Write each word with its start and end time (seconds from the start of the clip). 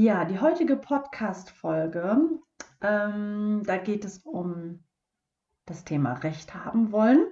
Ja, 0.00 0.24
die 0.24 0.38
heutige 0.38 0.76
Podcast-Folge, 0.76 2.38
ähm, 2.82 3.62
da 3.66 3.78
geht 3.78 4.04
es 4.04 4.18
um 4.18 4.84
das 5.66 5.82
Thema 5.82 6.12
Recht 6.12 6.54
haben 6.54 6.92
wollen 6.92 7.26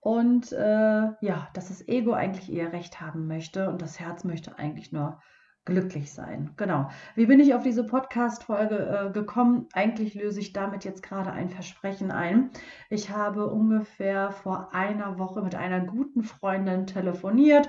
und 0.00 0.50
äh, 0.50 1.12
ja, 1.20 1.48
dass 1.52 1.68
das 1.68 1.86
Ego 1.86 2.14
eigentlich 2.14 2.50
eher 2.50 2.72
Recht 2.72 3.02
haben 3.02 3.26
möchte 3.26 3.68
und 3.68 3.82
das 3.82 4.00
Herz 4.00 4.24
möchte 4.24 4.58
eigentlich 4.58 4.92
nur 4.92 5.20
glücklich 5.66 6.10
sein. 6.10 6.54
Genau. 6.56 6.88
Wie 7.16 7.26
bin 7.26 7.38
ich 7.38 7.52
auf 7.52 7.62
diese 7.62 7.84
Podcast-Folge 7.84 9.08
äh, 9.08 9.12
gekommen? 9.12 9.68
Eigentlich 9.74 10.14
löse 10.14 10.40
ich 10.40 10.54
damit 10.54 10.86
jetzt 10.86 11.02
gerade 11.02 11.32
ein 11.32 11.50
Versprechen 11.50 12.10
ein. 12.10 12.48
Ich 12.88 13.10
habe 13.10 13.50
ungefähr 13.50 14.30
vor 14.30 14.72
einer 14.72 15.18
Woche 15.18 15.42
mit 15.42 15.54
einer 15.54 15.80
guten 15.80 16.22
Freundin 16.22 16.86
telefoniert 16.86 17.68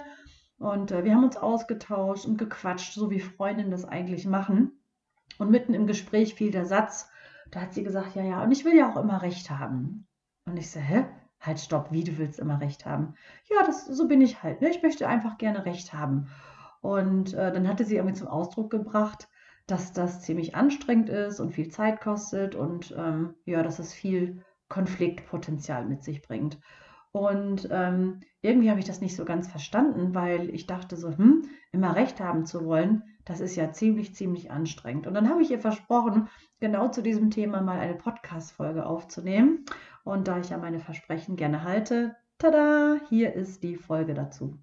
und 0.59 0.91
äh, 0.91 1.03
wir 1.03 1.13
haben 1.13 1.23
uns 1.23 1.38
ausgetauscht 1.38 2.25
und 2.25 2.38
gequatscht, 2.38 2.94
so 2.94 3.09
wie 3.11 3.19
Freundinnen 3.19 3.72
das 3.72 3.86
eigentlich 3.86 4.25
machen. 4.25 4.72
Und 5.38 5.52
mitten 5.52 5.73
im 5.73 5.88
Gespräch 5.88 6.36
fiel 6.36 6.52
der 6.52 6.66
Satz, 6.66 7.09
da 7.52 7.61
hat 7.61 7.73
sie 7.73 7.83
gesagt, 7.83 8.16
ja, 8.16 8.23
ja, 8.23 8.44
und 8.44 8.52
ich 8.52 8.66
will 8.66 8.75
ja 8.75 8.91
auch 8.91 8.97
immer 8.97 9.22
recht 9.22 9.50
haben. 9.50 10.08
Und 10.45 10.58
ich 10.58 10.72
so, 10.72 10.80
hä? 10.80 11.05
Halt, 11.39 11.59
stopp, 11.59 11.91
wie 11.91 12.03
du 12.03 12.17
willst 12.17 12.39
immer 12.39 12.59
recht 12.59 12.85
haben. 12.85 13.13
Ja, 13.50 13.63
das, 13.63 13.85
so 13.85 14.08
bin 14.08 14.22
ich 14.22 14.41
halt. 14.41 14.61
Ne? 14.61 14.69
Ich 14.69 14.81
möchte 14.81 15.08
einfach 15.08 15.38
gerne 15.38 15.66
recht 15.66 15.94
haben. 15.94 16.30
Und 16.81 17.33
äh, 17.33 17.52
dann 17.52 17.67
hatte 17.67 17.85
sie 17.85 17.97
irgendwie 17.97 18.16
zum 18.16 18.28
Ausdruck 18.28 18.72
gebracht, 18.72 19.30
dass 19.67 19.94
das 19.94 20.22
ziemlich 20.22 20.55
anstrengend 20.55 21.09
ist 21.09 21.39
und 21.39 21.52
viel 21.52 21.69
Zeit 21.69 22.02
kostet 22.02 22.55
und 22.55 22.95
ähm, 22.97 23.35
ja, 23.45 23.61
dass 23.61 23.80
es 23.80 23.94
viel 23.94 24.44
Konfliktpotenzial 24.69 25.85
mit 25.85 26.03
sich 26.03 26.22
bringt. 26.22 26.58
Und 27.18 27.68
ähm, 27.72 28.20
irgendwie 28.42 28.70
habe 28.70 28.80
ich 28.80 28.86
das 28.86 29.02
nicht 29.02 29.16
so 29.16 29.26
ganz 29.26 29.48
verstanden, 29.48 30.14
weil 30.14 30.50
ich 30.54 30.68
dachte 30.68 30.96
so, 30.96 31.10
hm, 31.10 31.50
immer 31.72 31.96
recht 31.96 32.20
haben 32.20 32.46
zu 32.46 32.66
wollen, 32.66 33.04
das 33.26 33.40
ist 33.40 33.56
ja 33.56 33.72
ziemlich, 33.72 34.14
ziemlich 34.14 34.52
anstrengend. 34.52 35.08
Und 35.08 35.16
dann 35.16 35.28
habe 35.28 35.41
ich 35.41 35.50
ihr 35.50 35.59
versprochen, 35.59 36.30
genau 36.59 36.90
zu 36.90 37.02
diesem 37.02 37.31
Thema 37.31 37.62
mal 37.62 37.80
eine 37.80 37.96
Podcast-Folge 37.96 38.86
aufzunehmen. 38.86 39.66
Und 40.03 40.28
da 40.28 40.40
ich 40.40 40.50
ja 40.50 40.58
meine 40.58 40.80
Versprechen 40.80 41.36
gerne 41.36 41.64
halte, 41.64 42.16
tada, 42.38 42.97
hier 43.09 43.34
ist 43.34 43.64
die 43.64 43.75
Folge 43.75 44.14
dazu. 44.14 44.59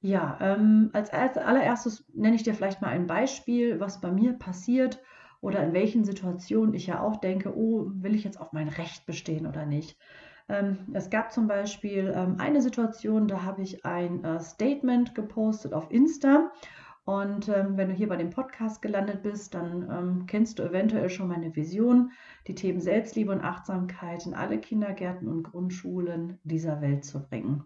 Ja, 0.00 0.38
ähm, 0.40 0.90
als 0.92 1.10
allererstes 1.10 2.04
nenne 2.14 2.36
ich 2.36 2.42
dir 2.42 2.54
vielleicht 2.54 2.82
mal 2.82 2.90
ein 2.90 3.06
Beispiel, 3.06 3.80
was 3.80 4.00
bei 4.00 4.12
mir 4.12 4.34
passiert 4.34 5.00
oder 5.40 5.64
in 5.64 5.72
welchen 5.72 6.04
Situationen 6.04 6.74
ich 6.74 6.86
ja 6.86 7.00
auch 7.00 7.16
denke, 7.16 7.56
oh, 7.56 7.90
will 7.94 8.14
ich 8.14 8.22
jetzt 8.22 8.40
auf 8.40 8.52
mein 8.52 8.68
Recht 8.68 9.06
bestehen 9.06 9.46
oder 9.46 9.66
nicht? 9.66 9.96
Ähm, 10.48 10.78
es 10.92 11.10
gab 11.10 11.32
zum 11.32 11.46
Beispiel 11.46 12.12
ähm, 12.14 12.36
eine 12.38 12.62
Situation, 12.62 13.28
da 13.28 13.42
habe 13.42 13.62
ich 13.62 13.84
ein 13.84 14.24
äh, 14.24 14.40
Statement 14.40 15.14
gepostet 15.14 15.72
auf 15.72 15.90
Insta. 15.90 16.50
Und 17.04 17.48
ähm, 17.48 17.76
wenn 17.76 17.88
du 17.88 17.94
hier 17.94 18.08
bei 18.08 18.16
dem 18.16 18.30
Podcast 18.30 18.82
gelandet 18.82 19.22
bist, 19.22 19.54
dann 19.54 20.26
kennst 20.26 20.58
du 20.58 20.62
eventuell 20.62 21.08
schon 21.08 21.28
meine 21.28 21.56
Vision, 21.56 22.12
die 22.46 22.54
Themen 22.54 22.80
Selbstliebe 22.80 23.32
und 23.32 23.42
Achtsamkeit 23.42 24.26
in 24.26 24.34
alle 24.34 24.58
Kindergärten 24.58 25.26
und 25.26 25.44
Grundschulen 25.44 26.38
dieser 26.44 26.82
Welt 26.82 27.06
zu 27.06 27.22
bringen. 27.22 27.64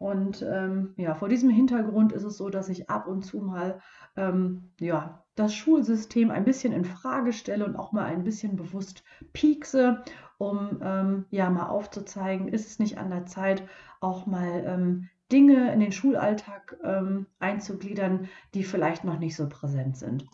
Und 0.00 0.40
ähm, 0.50 0.94
ja, 0.96 1.14
vor 1.14 1.28
diesem 1.28 1.50
Hintergrund 1.50 2.12
ist 2.12 2.24
es 2.24 2.38
so, 2.38 2.48
dass 2.48 2.70
ich 2.70 2.88
ab 2.88 3.06
und 3.06 3.22
zu 3.22 3.42
mal 3.42 3.80
ähm, 4.16 4.70
ja, 4.80 5.22
das 5.34 5.54
Schulsystem 5.54 6.30
ein 6.30 6.46
bisschen 6.46 6.72
in 6.72 6.86
Frage 6.86 7.34
stelle 7.34 7.66
und 7.66 7.76
auch 7.76 7.92
mal 7.92 8.06
ein 8.06 8.24
bisschen 8.24 8.56
bewusst 8.56 9.04
piekse 9.34 10.02
um 10.40 10.80
ähm, 10.82 11.26
ja 11.30 11.50
mal 11.50 11.66
aufzuzeigen, 11.66 12.48
ist 12.48 12.66
es 12.66 12.78
nicht 12.78 12.98
an 12.98 13.10
der 13.10 13.26
Zeit, 13.26 13.62
auch 14.00 14.26
mal 14.26 14.64
ähm, 14.66 15.08
Dinge 15.30 15.72
in 15.72 15.80
den 15.80 15.92
Schulalltag 15.92 16.78
ähm, 16.82 17.26
einzugliedern, 17.38 18.28
die 18.54 18.64
vielleicht 18.64 19.04
noch 19.04 19.18
nicht 19.18 19.36
so 19.36 19.48
präsent 19.48 19.98
sind. 19.98 20.26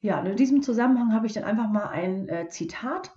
Ja, 0.00 0.20
in 0.20 0.36
diesem 0.36 0.62
Zusammenhang 0.62 1.12
habe 1.12 1.26
ich 1.26 1.32
dann 1.32 1.42
einfach 1.42 1.68
mal 1.68 1.88
ein 1.88 2.28
äh, 2.28 2.48
Zitat 2.48 3.12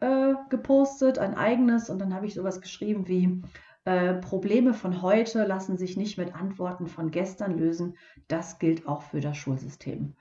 äh, 0.00 0.32
gepostet, 0.48 1.18
ein 1.18 1.34
eigenes, 1.34 1.90
und 1.90 1.98
dann 1.98 2.14
habe 2.14 2.26
ich 2.26 2.34
sowas 2.34 2.62
geschrieben 2.62 3.06
wie, 3.06 3.42
äh, 3.84 4.14
Probleme 4.14 4.74
von 4.74 5.02
heute 5.02 5.44
lassen 5.44 5.76
sich 5.76 5.96
nicht 5.96 6.16
mit 6.16 6.34
Antworten 6.34 6.86
von 6.86 7.10
gestern 7.10 7.58
lösen. 7.58 7.98
Das 8.28 8.58
gilt 8.58 8.86
auch 8.86 9.02
für 9.02 9.20
das 9.20 9.36
Schulsystem. 9.36 10.14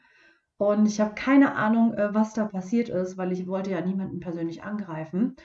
Und 0.62 0.86
ich 0.86 1.02
habe 1.02 1.16
keine 1.16 1.56
Ahnung, 1.56 1.96
äh, 1.96 2.14
was 2.14 2.34
da 2.34 2.46
passiert 2.46 2.88
ist, 2.88 3.18
weil 3.18 3.32
ich 3.32 3.48
wollte 3.48 3.72
ja 3.72 3.82
niemanden 3.82 4.20
persönlich 4.20 4.62
angreifen. 4.62 5.36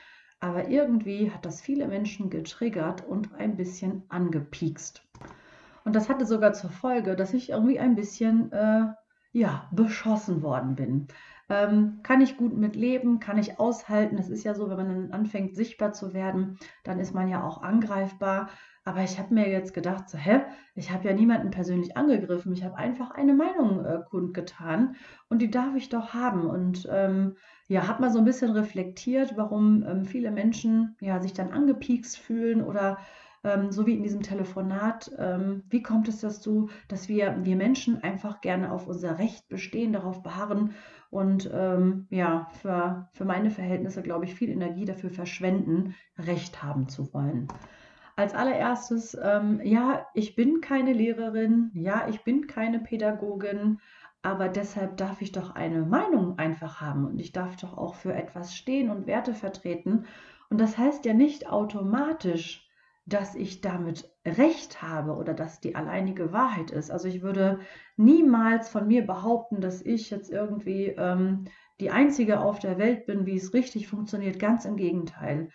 Aber 0.40 0.68
irgendwie 0.68 1.30
hat 1.30 1.46
das 1.46 1.62
viele 1.62 1.88
Menschen 1.88 2.28
getriggert 2.28 3.02
und 3.02 3.32
ein 3.32 3.56
bisschen 3.56 4.02
angepiekst. 4.10 5.02
Und 5.86 5.96
das 5.96 6.10
hatte 6.10 6.26
sogar 6.26 6.52
zur 6.52 6.68
Folge, 6.68 7.16
dass 7.16 7.32
ich 7.32 7.48
irgendwie 7.48 7.78
ein 7.80 7.94
bisschen, 7.94 8.52
äh, 8.52 8.88
ja, 9.32 9.70
beschossen 9.72 10.42
worden 10.42 10.74
bin. 10.74 11.06
Ähm, 11.48 12.00
kann 12.02 12.20
ich 12.20 12.36
gut 12.36 12.56
mit 12.56 12.74
leben, 12.74 13.20
kann 13.20 13.38
ich 13.38 13.60
aushalten. 13.60 14.18
Es 14.18 14.28
ist 14.28 14.44
ja 14.44 14.54
so, 14.54 14.68
wenn 14.68 14.76
man 14.76 14.88
dann 14.88 15.12
anfängt, 15.12 15.54
sichtbar 15.54 15.92
zu 15.92 16.12
werden, 16.12 16.58
dann 16.82 16.98
ist 16.98 17.14
man 17.14 17.28
ja 17.28 17.44
auch 17.44 17.62
angreifbar. 17.62 18.48
Aber 18.84 19.02
ich 19.02 19.18
habe 19.18 19.34
mir 19.34 19.48
jetzt 19.48 19.74
gedacht, 19.74 20.08
so, 20.08 20.16
hä, 20.16 20.42
ich 20.76 20.92
habe 20.92 21.08
ja 21.08 21.14
niemanden 21.14 21.50
persönlich 21.50 21.96
angegriffen. 21.96 22.52
Ich 22.52 22.64
habe 22.64 22.76
einfach 22.76 23.10
eine 23.10 23.34
Meinung 23.34 23.84
äh, 23.84 24.00
kundgetan 24.08 24.94
und 25.28 25.42
die 25.42 25.50
darf 25.50 25.74
ich 25.74 25.88
doch 25.88 26.14
haben. 26.14 26.46
Und 26.46 26.88
ähm, 26.90 27.36
ja, 27.68 27.88
habe 27.88 28.02
mal 28.02 28.12
so 28.12 28.18
ein 28.20 28.24
bisschen 28.24 28.50
reflektiert, 28.52 29.36
warum 29.36 29.84
ähm, 29.84 30.04
viele 30.04 30.30
Menschen 30.30 30.96
ja, 31.00 31.20
sich 31.20 31.32
dann 31.32 31.50
angepiekst 31.50 32.16
fühlen 32.16 32.62
oder 32.62 32.98
ähm, 33.46 33.72
so 33.72 33.86
wie 33.86 33.94
in 33.94 34.02
diesem 34.02 34.22
Telefonat, 34.22 35.10
ähm, 35.18 35.62
wie 35.70 35.82
kommt 35.82 36.08
es 36.08 36.20
dazu, 36.20 36.68
dass 36.88 37.08
wir, 37.08 37.36
wir 37.42 37.56
Menschen 37.56 38.02
einfach 38.02 38.40
gerne 38.40 38.72
auf 38.72 38.86
unser 38.86 39.18
Recht 39.18 39.48
bestehen, 39.48 39.92
darauf 39.92 40.22
beharren 40.22 40.74
und 41.10 41.50
ähm, 41.54 42.06
ja, 42.10 42.48
für, 42.60 43.08
für 43.12 43.24
meine 43.24 43.50
Verhältnisse, 43.50 44.02
glaube 44.02 44.24
ich, 44.24 44.34
viel 44.34 44.50
Energie 44.50 44.84
dafür 44.84 45.10
verschwenden, 45.10 45.94
Recht 46.18 46.62
haben 46.62 46.88
zu 46.88 47.12
wollen. 47.14 47.48
Als 48.16 48.34
allererstes, 48.34 49.16
ähm, 49.22 49.60
ja, 49.62 50.06
ich 50.14 50.36
bin 50.36 50.60
keine 50.60 50.92
Lehrerin, 50.92 51.70
ja, 51.74 52.08
ich 52.08 52.24
bin 52.24 52.46
keine 52.46 52.80
Pädagogin, 52.80 53.78
aber 54.22 54.48
deshalb 54.48 54.96
darf 54.96 55.22
ich 55.22 55.32
doch 55.32 55.54
eine 55.54 55.82
Meinung 55.82 56.38
einfach 56.38 56.80
haben 56.80 57.04
und 57.06 57.20
ich 57.20 57.32
darf 57.32 57.56
doch 57.56 57.76
auch 57.76 57.94
für 57.94 58.12
etwas 58.12 58.56
stehen 58.56 58.90
und 58.90 59.06
Werte 59.06 59.34
vertreten. 59.34 60.06
Und 60.50 60.60
das 60.60 60.76
heißt 60.78 61.04
ja 61.04 61.12
nicht 61.12 61.48
automatisch, 61.48 62.65
dass 63.06 63.34
ich 63.34 63.60
damit 63.60 64.10
Recht 64.24 64.82
habe 64.82 65.14
oder 65.14 65.32
dass 65.32 65.60
die 65.60 65.74
alleinige 65.74 66.32
Wahrheit 66.32 66.70
ist. 66.70 66.90
Also 66.90 67.08
ich 67.08 67.22
würde 67.22 67.60
niemals 67.96 68.68
von 68.68 68.86
mir 68.86 69.06
behaupten, 69.06 69.60
dass 69.60 69.80
ich 69.80 70.10
jetzt 70.10 70.30
irgendwie 70.30 70.88
ähm, 70.88 71.44
die 71.80 71.90
Einzige 71.90 72.40
auf 72.40 72.58
der 72.58 72.78
Welt 72.78 73.06
bin, 73.06 73.24
wie 73.26 73.36
es 73.36 73.54
richtig 73.54 73.88
funktioniert. 73.88 74.38
Ganz 74.38 74.64
im 74.64 74.76
Gegenteil 74.76 75.50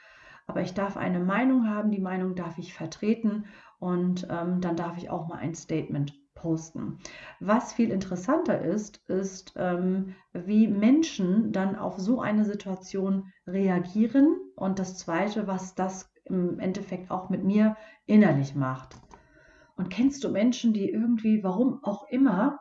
aber 0.51 0.62
ich 0.62 0.74
darf 0.74 0.98
eine 0.98 1.21
Meinung 1.21 1.69
haben, 1.69 1.92
die 1.92 2.01
Meinung 2.01 2.36
darf 2.36 2.57
ich 2.57 2.74
vertreten 2.74 3.45
und 3.80 4.27
ähm, 4.30 4.59
dann 4.59 4.75
darf 4.75 4.98
ich 4.98 5.09
auch 5.09 5.30
mal 5.30 5.38
ein 5.38 5.56
Statement 5.56 6.13
posten. 6.33 6.98
Was 7.39 7.71
viel 7.71 7.89
interessanter 7.89 8.59
ist, 8.59 8.98
ist, 9.07 9.53
ähm, 9.56 10.13
wie 10.33 10.68
Menschen 10.68 11.53
dann 11.53 11.77
auf 11.77 11.98
so 12.00 12.19
eine 12.19 12.44
Situation 12.44 13.31
reagieren 13.48 14.42
und 14.57 14.77
das 14.77 14.98
Zweite, 14.98 15.48
was 15.48 15.74
das 15.74 16.11
im 16.31 16.60
Endeffekt 16.60 17.12
auch 17.12 17.30
mit 17.30 17.44
mir 17.44 17.75
innerlich 18.06 18.56
macht. 18.56 18.95
Und 19.75 19.89
kennst 19.89 20.24
du 20.24 20.30
Menschen, 20.30 20.74
die 20.74 20.89
irgendwie, 20.89 21.44
warum 21.44 21.83
auch 21.83 22.07
immer, 22.10 22.60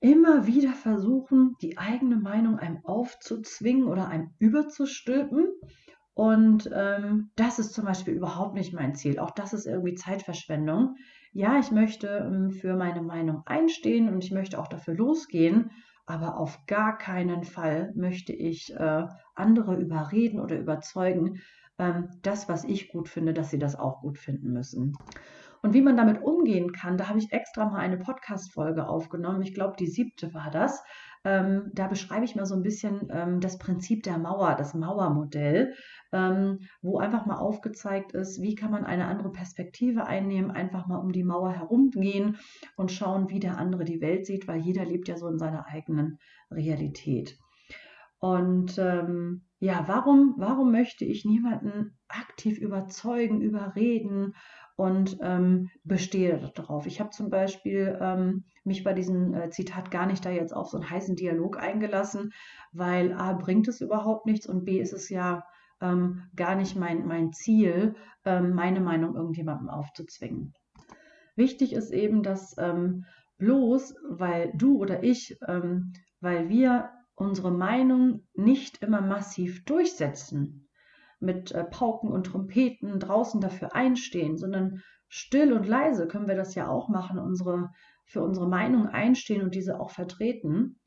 immer 0.00 0.46
wieder 0.46 0.72
versuchen, 0.72 1.56
die 1.60 1.76
eigene 1.76 2.16
Meinung 2.16 2.58
einem 2.58 2.84
aufzuzwingen 2.84 3.86
oder 3.86 4.08
einem 4.08 4.30
überzustülpen. 4.38 5.48
Und 6.14 6.70
ähm, 6.74 7.30
das 7.36 7.58
ist 7.58 7.74
zum 7.74 7.84
Beispiel 7.84 8.14
überhaupt 8.14 8.54
nicht 8.54 8.72
mein 8.72 8.94
Ziel. 8.94 9.18
Auch 9.18 9.30
das 9.30 9.52
ist 9.52 9.66
irgendwie 9.66 9.94
Zeitverschwendung. 9.94 10.96
Ja, 11.32 11.58
ich 11.58 11.70
möchte 11.70 12.08
ähm, 12.08 12.50
für 12.50 12.76
meine 12.76 13.02
Meinung 13.02 13.42
einstehen 13.46 14.08
und 14.08 14.24
ich 14.24 14.32
möchte 14.32 14.58
auch 14.58 14.68
dafür 14.68 14.94
losgehen, 14.94 15.70
aber 16.06 16.38
auf 16.38 16.66
gar 16.66 16.98
keinen 16.98 17.44
Fall 17.44 17.92
möchte 17.94 18.32
ich 18.32 18.74
äh, 18.74 19.06
andere 19.34 19.76
überreden 19.76 20.40
oder 20.40 20.58
überzeugen, 20.58 21.40
das, 22.22 22.48
was 22.48 22.64
ich 22.64 22.88
gut 22.88 23.08
finde, 23.08 23.32
dass 23.32 23.50
sie 23.50 23.58
das 23.58 23.76
auch 23.76 24.00
gut 24.00 24.18
finden 24.18 24.52
müssen. 24.52 24.94
Und 25.62 25.74
wie 25.74 25.82
man 25.82 25.96
damit 25.96 26.22
umgehen 26.22 26.72
kann, 26.72 26.96
da 26.96 27.08
habe 27.08 27.18
ich 27.18 27.32
extra 27.32 27.68
mal 27.68 27.80
eine 27.80 27.98
Podcast-Folge 27.98 28.88
aufgenommen. 28.88 29.42
Ich 29.42 29.52
glaube, 29.52 29.74
die 29.78 29.88
siebte 29.88 30.32
war 30.32 30.50
das. 30.50 30.82
Ähm, 31.22 31.70
da 31.74 31.86
beschreibe 31.86 32.24
ich 32.24 32.34
mal 32.34 32.46
so 32.46 32.54
ein 32.54 32.62
bisschen 32.62 33.08
ähm, 33.10 33.40
das 33.40 33.58
Prinzip 33.58 34.02
der 34.04 34.16
Mauer, 34.16 34.54
das 34.54 34.72
Mauermodell, 34.72 35.74
ähm, 36.12 36.60
wo 36.80 36.98
einfach 36.98 37.26
mal 37.26 37.36
aufgezeigt 37.36 38.12
ist, 38.12 38.40
wie 38.40 38.54
kann 38.54 38.70
man 38.70 38.86
eine 38.86 39.04
andere 39.04 39.30
Perspektive 39.30 40.06
einnehmen, 40.06 40.50
einfach 40.50 40.86
mal 40.86 40.96
um 40.96 41.12
die 41.12 41.24
Mauer 41.24 41.52
herumgehen 41.52 42.38
und 42.76 42.90
schauen, 42.90 43.28
wie 43.28 43.38
der 43.38 43.58
andere 43.58 43.84
die 43.84 44.00
Welt 44.00 44.24
sieht, 44.24 44.48
weil 44.48 44.60
jeder 44.60 44.86
lebt 44.86 45.08
ja 45.08 45.18
so 45.18 45.28
in 45.28 45.38
seiner 45.38 45.66
eigenen 45.66 46.18
Realität. 46.50 47.36
Und 48.18 48.78
ähm, 48.78 49.42
ja, 49.60 49.84
warum, 49.86 50.34
warum 50.38 50.72
möchte 50.72 51.04
ich 51.04 51.26
niemanden 51.26 51.98
aktiv 52.08 52.58
überzeugen, 52.58 53.42
überreden 53.42 54.34
und 54.74 55.18
ähm, 55.20 55.68
bestehe 55.84 56.50
darauf. 56.54 56.86
Ich 56.86 56.98
habe 56.98 57.10
zum 57.10 57.28
Beispiel 57.28 57.98
ähm, 58.00 58.44
mich 58.64 58.82
bei 58.84 58.94
diesem 58.94 59.34
äh, 59.34 59.50
Zitat 59.50 59.90
gar 59.90 60.06
nicht 60.06 60.24
da 60.24 60.30
jetzt 60.30 60.56
auf 60.56 60.68
so 60.68 60.78
einen 60.78 60.88
heißen 60.88 61.14
Dialog 61.14 61.58
eingelassen, 61.58 62.32
weil 62.72 63.12
A 63.12 63.34
bringt 63.34 63.68
es 63.68 63.82
überhaupt 63.82 64.24
nichts 64.24 64.46
und 64.46 64.64
B 64.64 64.80
ist 64.80 64.94
es 64.94 65.10
ja 65.10 65.44
ähm, 65.82 66.22
gar 66.34 66.56
nicht 66.56 66.74
mein, 66.76 67.06
mein 67.06 67.32
Ziel, 67.32 67.94
ähm, 68.24 68.54
meine 68.54 68.80
Meinung 68.80 69.14
irgendjemandem 69.14 69.68
aufzuzwingen. 69.68 70.54
Wichtig 71.36 71.74
ist 71.74 71.90
eben, 71.90 72.22
dass 72.22 72.56
ähm, 72.56 73.04
bloß 73.36 73.94
weil 74.08 74.52
du 74.54 74.78
oder 74.78 75.02
ich, 75.02 75.36
ähm, 75.46 75.92
weil 76.20 76.48
wir 76.48 76.90
unsere 77.20 77.50
Meinung 77.50 78.26
nicht 78.34 78.82
immer 78.82 79.02
massiv 79.02 79.64
durchsetzen, 79.66 80.68
mit 81.20 81.52
äh, 81.52 81.64
Pauken 81.64 82.10
und 82.10 82.24
Trompeten 82.24 82.98
draußen 82.98 83.42
dafür 83.42 83.74
einstehen, 83.74 84.38
sondern 84.38 84.82
still 85.06 85.52
und 85.52 85.68
leise 85.68 86.08
können 86.08 86.28
wir 86.28 86.34
das 86.34 86.54
ja 86.54 86.68
auch 86.68 86.88
machen, 86.88 87.18
unsere, 87.18 87.72
für 88.06 88.22
unsere 88.22 88.48
Meinung 88.48 88.86
einstehen 88.86 89.42
und 89.42 89.54
diese 89.54 89.78
auch 89.80 89.90
vertreten. 89.90 90.80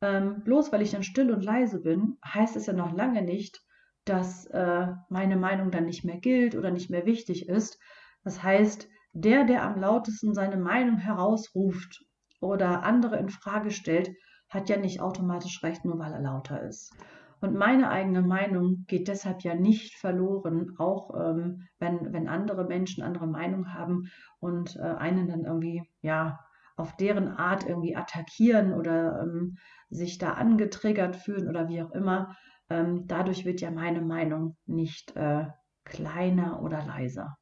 Ähm, 0.00 0.42
bloß 0.42 0.72
weil 0.72 0.82
ich 0.82 0.90
dann 0.90 1.04
still 1.04 1.30
und 1.30 1.44
leise 1.44 1.80
bin, 1.80 2.18
heißt 2.24 2.56
es 2.56 2.66
ja 2.66 2.72
noch 2.72 2.92
lange 2.92 3.22
nicht, 3.22 3.62
dass 4.04 4.46
äh, 4.46 4.88
meine 5.08 5.36
Meinung 5.36 5.70
dann 5.70 5.86
nicht 5.86 6.04
mehr 6.04 6.18
gilt 6.18 6.56
oder 6.56 6.72
nicht 6.72 6.90
mehr 6.90 7.06
wichtig 7.06 7.48
ist. 7.48 7.78
Das 8.24 8.42
heißt, 8.42 8.88
der, 9.12 9.44
der 9.44 9.62
am 9.62 9.78
lautesten 9.78 10.34
seine 10.34 10.56
Meinung 10.56 10.98
herausruft 10.98 12.04
oder 12.40 12.82
andere 12.82 13.16
in 13.18 13.28
Frage 13.28 13.70
stellt, 13.70 14.10
hat 14.48 14.68
ja 14.68 14.76
nicht 14.76 15.00
automatisch 15.00 15.62
recht, 15.62 15.84
nur 15.84 15.98
weil 15.98 16.12
er 16.12 16.20
lauter 16.20 16.62
ist. 16.62 16.92
Und 17.40 17.54
meine 17.54 17.90
eigene 17.90 18.22
Meinung 18.22 18.84
geht 18.88 19.06
deshalb 19.06 19.42
ja 19.42 19.54
nicht 19.54 19.94
verloren, 19.94 20.74
auch 20.78 21.14
ähm, 21.14 21.68
wenn, 21.78 22.12
wenn 22.12 22.28
andere 22.28 22.64
Menschen 22.64 23.04
andere 23.04 23.28
Meinung 23.28 23.72
haben 23.74 24.10
und 24.40 24.76
äh, 24.76 24.82
einen 24.82 25.28
dann 25.28 25.44
irgendwie, 25.44 25.82
ja, 26.00 26.40
auf 26.76 26.96
deren 26.96 27.28
Art 27.28 27.68
irgendwie 27.68 27.96
attackieren 27.96 28.72
oder 28.72 29.22
ähm, 29.22 29.56
sich 29.90 30.18
da 30.18 30.32
angetriggert 30.34 31.16
fühlen 31.16 31.48
oder 31.48 31.68
wie 31.68 31.82
auch 31.82 31.92
immer. 31.92 32.36
Ähm, 32.70 33.06
dadurch 33.06 33.44
wird 33.44 33.60
ja 33.60 33.70
meine 33.70 34.00
Meinung 34.00 34.56
nicht 34.66 35.16
äh, 35.16 35.46
kleiner 35.84 36.62
oder 36.62 36.84
leiser. 36.84 37.36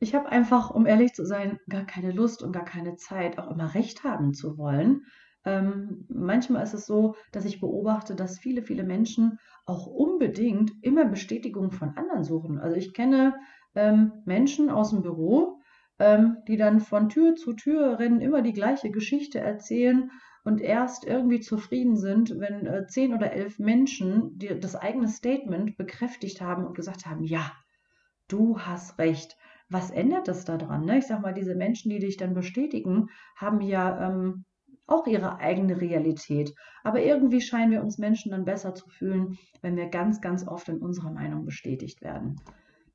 Ich 0.00 0.14
habe 0.14 0.28
einfach, 0.28 0.70
um 0.70 0.86
ehrlich 0.86 1.14
zu 1.14 1.24
sein, 1.24 1.58
gar 1.68 1.84
keine 1.84 2.12
Lust 2.12 2.42
und 2.42 2.52
gar 2.52 2.64
keine 2.64 2.96
Zeit, 2.96 3.38
auch 3.38 3.50
immer 3.50 3.74
recht 3.74 4.04
haben 4.04 4.32
zu 4.32 4.56
wollen, 4.56 5.02
ähm, 5.44 6.06
manchmal 6.08 6.62
ist 6.62 6.74
es 6.74 6.86
so, 6.86 7.14
dass 7.32 7.44
ich 7.44 7.60
beobachte, 7.60 8.14
dass 8.14 8.38
viele, 8.38 8.62
viele 8.62 8.84
Menschen 8.84 9.38
auch 9.66 9.86
unbedingt 9.86 10.72
immer 10.82 11.04
Bestätigung 11.04 11.72
von 11.72 11.96
anderen 11.96 12.24
suchen. 12.24 12.58
Also 12.58 12.76
ich 12.76 12.92
kenne 12.92 13.34
ähm, 13.74 14.12
Menschen 14.24 14.70
aus 14.70 14.90
dem 14.90 15.02
Büro, 15.02 15.60
ähm, 15.98 16.38
die 16.46 16.56
dann 16.56 16.80
von 16.80 17.08
Tür 17.08 17.36
zu 17.36 17.52
Tür 17.52 17.98
rennen, 17.98 18.20
immer 18.20 18.42
die 18.42 18.52
gleiche 18.52 18.90
Geschichte 18.90 19.40
erzählen 19.40 20.10
und 20.44 20.60
erst 20.60 21.04
irgendwie 21.04 21.40
zufrieden 21.40 21.96
sind, 21.96 22.38
wenn 22.38 22.66
äh, 22.66 22.86
zehn 22.86 23.14
oder 23.14 23.32
elf 23.32 23.58
Menschen 23.58 24.38
die, 24.38 24.58
das 24.58 24.76
eigene 24.76 25.08
Statement 25.08 25.76
bekräftigt 25.76 26.40
haben 26.40 26.64
und 26.66 26.74
gesagt 26.74 27.06
haben, 27.06 27.24
ja, 27.24 27.52
du 28.28 28.58
hast 28.58 28.98
recht. 28.98 29.36
Was 29.68 29.90
ändert 29.90 30.28
das 30.28 30.44
daran? 30.44 30.86
Ne? 30.86 30.98
Ich 30.98 31.06
sag 31.06 31.20
mal, 31.20 31.34
diese 31.34 31.54
Menschen, 31.54 31.90
die 31.90 31.98
dich 31.98 32.16
dann 32.16 32.32
bestätigen, 32.32 33.10
haben 33.36 33.60
ja 33.60 34.08
ähm, 34.08 34.46
auch 34.88 35.06
ihre 35.06 35.38
eigene 35.38 35.80
Realität. 35.80 36.54
Aber 36.82 37.00
irgendwie 37.00 37.40
scheinen 37.40 37.70
wir 37.70 37.82
uns 37.82 37.98
Menschen 37.98 38.32
dann 38.32 38.44
besser 38.44 38.74
zu 38.74 38.88
fühlen, 38.88 39.38
wenn 39.62 39.76
wir 39.76 39.86
ganz, 39.86 40.20
ganz 40.20 40.46
oft 40.48 40.68
in 40.68 40.78
unserer 40.78 41.10
Meinung 41.10 41.44
bestätigt 41.44 42.02
werden. 42.02 42.40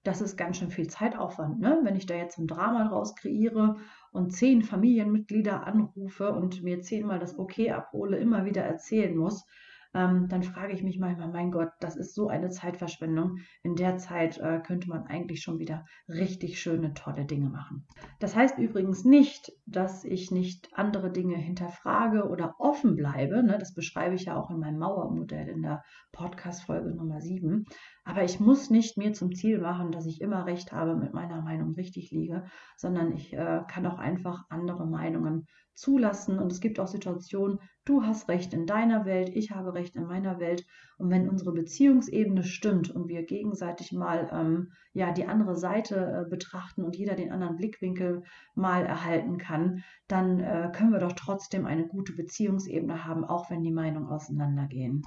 Das 0.04 0.20
ist 0.20 0.36
ganz 0.36 0.58
schön 0.58 0.70
viel 0.70 0.88
Zeitaufwand, 0.88 1.62
ne? 1.62 1.80
wenn 1.84 1.96
ich 1.96 2.06
da 2.06 2.16
jetzt 2.16 2.38
ein 2.38 2.48
Drama 2.48 2.90
draus 2.90 3.16
kreiere 3.16 3.78
und 4.12 4.32
zehn 4.32 4.62
Familienmitglieder 4.62 5.66
anrufe 5.66 6.34
und 6.34 6.62
mir 6.62 6.82
zehnmal 6.82 7.20
das 7.20 7.40
Okay 7.40 7.72
abhole, 7.72 8.18
immer 8.18 8.44
wieder 8.44 8.64
erzählen 8.64 9.16
muss 9.16 9.46
ähm, 9.94 10.28
dann 10.28 10.44
frage 10.44 10.74
ich 10.74 10.84
mich 10.84 11.00
manchmal, 11.00 11.30
mein 11.30 11.52
Gott, 11.52 11.70
das 11.80 11.96
ist 11.96 12.16
so 12.16 12.28
eine 12.28 12.50
Zeitverschwendung. 12.50 13.38
In 13.62 13.76
der 13.76 13.98
Zeit 13.98 14.40
äh, 14.40 14.60
könnte 14.60 14.90
man 14.90 15.06
eigentlich 15.06 15.42
schon 15.42 15.60
wieder 15.60 15.86
richtig 16.08 16.60
schöne, 16.60 16.94
tolle 16.94 17.26
Dinge 17.26 17.50
machen. 17.50 17.86
Das 18.20 18.36
heißt 18.36 18.58
übrigens 18.58 19.06
nicht, 19.06 19.52
dass 19.66 20.04
ich 20.04 20.32
nicht 20.32 20.70
andere 20.74 21.12
Dinge 21.12 21.36
hinterfrage 21.36 22.28
oder 22.28 22.56
offen 22.60 22.96
bleibe. 22.96 23.44
Ne? 23.44 23.58
Das 23.60 23.74
beschreibe 23.74 24.16
ich 24.16 24.26
ja 24.26 24.36
auch 24.36 24.50
in 24.50 24.60
meinem 24.60 24.80
Mauermodell 24.80 25.48
in 25.48 25.62
der 25.62 25.84
Podcast-Folge 26.12 26.96
Nummer 26.96 27.22
7. 27.22 27.66
Aber 28.06 28.24
ich 28.24 28.40
muss 28.40 28.70
nicht 28.70 28.98
mir 28.98 29.14
zum 29.14 29.34
Ziel 29.34 29.60
machen, 29.60 29.92
dass 29.92 30.06
ich 30.06 30.20
immer 30.20 30.46
recht 30.46 30.74
habe, 30.74 30.96
mit 30.96 31.14
meiner 31.14 31.42
Meinung 31.42 31.74
richtig 31.74 32.12
liege, 32.12 32.44
sondern 32.76 33.14
ich 33.14 33.34
äh, 33.34 33.62
kann 33.70 33.86
auch 33.86 33.98
einfach 33.98 34.44
andere 34.50 34.86
Meinungen 34.86 35.48
zulassen. 35.74 36.38
Und 36.38 36.52
es 36.52 36.60
gibt 36.60 36.80
auch 36.80 36.88
Situationen, 36.88 37.60
du 37.86 38.04
hast 38.04 38.28
recht 38.28 38.54
in 38.54 38.66
deiner 38.66 39.06
Welt, 39.06 39.30
ich 39.30 39.52
habe 39.52 39.74
recht 39.74 39.96
in 39.96 40.06
meiner 40.06 40.40
Welt. 40.40 40.66
Und 40.98 41.10
wenn 41.10 41.30
unsere 41.30 41.54
Beziehungsebene 41.54 42.44
stimmt 42.44 42.92
und 42.92 43.08
wir 43.08 43.24
gegenseitig 43.24 43.94
mal 43.94 44.30
ähm, 44.32 44.74
ja, 44.94 45.12
die 45.12 45.26
andere 45.26 45.56
Seite 45.56 46.26
äh, 46.26 46.30
betrachten 46.30 46.84
und 46.84 46.98
jeder 46.98 47.16
den 47.16 47.32
anderen 47.32 47.56
Blickwinkel 47.56 48.24
mal 48.54 48.86
erhalten 48.86 49.38
kann, 49.38 49.84
dann 50.08 50.40
äh, 50.40 50.72
können 50.76 50.92
wir 50.92 51.00
doch 51.00 51.14
trotzdem 51.14 51.66
eine 51.66 51.88
gute 51.88 52.14
Beziehungsebene 52.14 53.06
haben, 53.06 53.24
auch 53.24 53.50
wenn 53.50 53.64
die 53.64 53.72
Meinungen 53.72 54.08
auseinandergehen. 54.08 55.04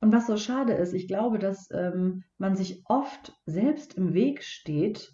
Und 0.00 0.12
was 0.12 0.26
so 0.26 0.36
schade 0.36 0.74
ist, 0.74 0.92
ich 0.92 1.08
glaube, 1.08 1.38
dass 1.38 1.70
ähm, 1.72 2.22
man 2.38 2.54
sich 2.54 2.82
oft 2.86 3.32
selbst 3.46 3.94
im 3.94 4.14
Weg 4.14 4.44
steht, 4.44 5.12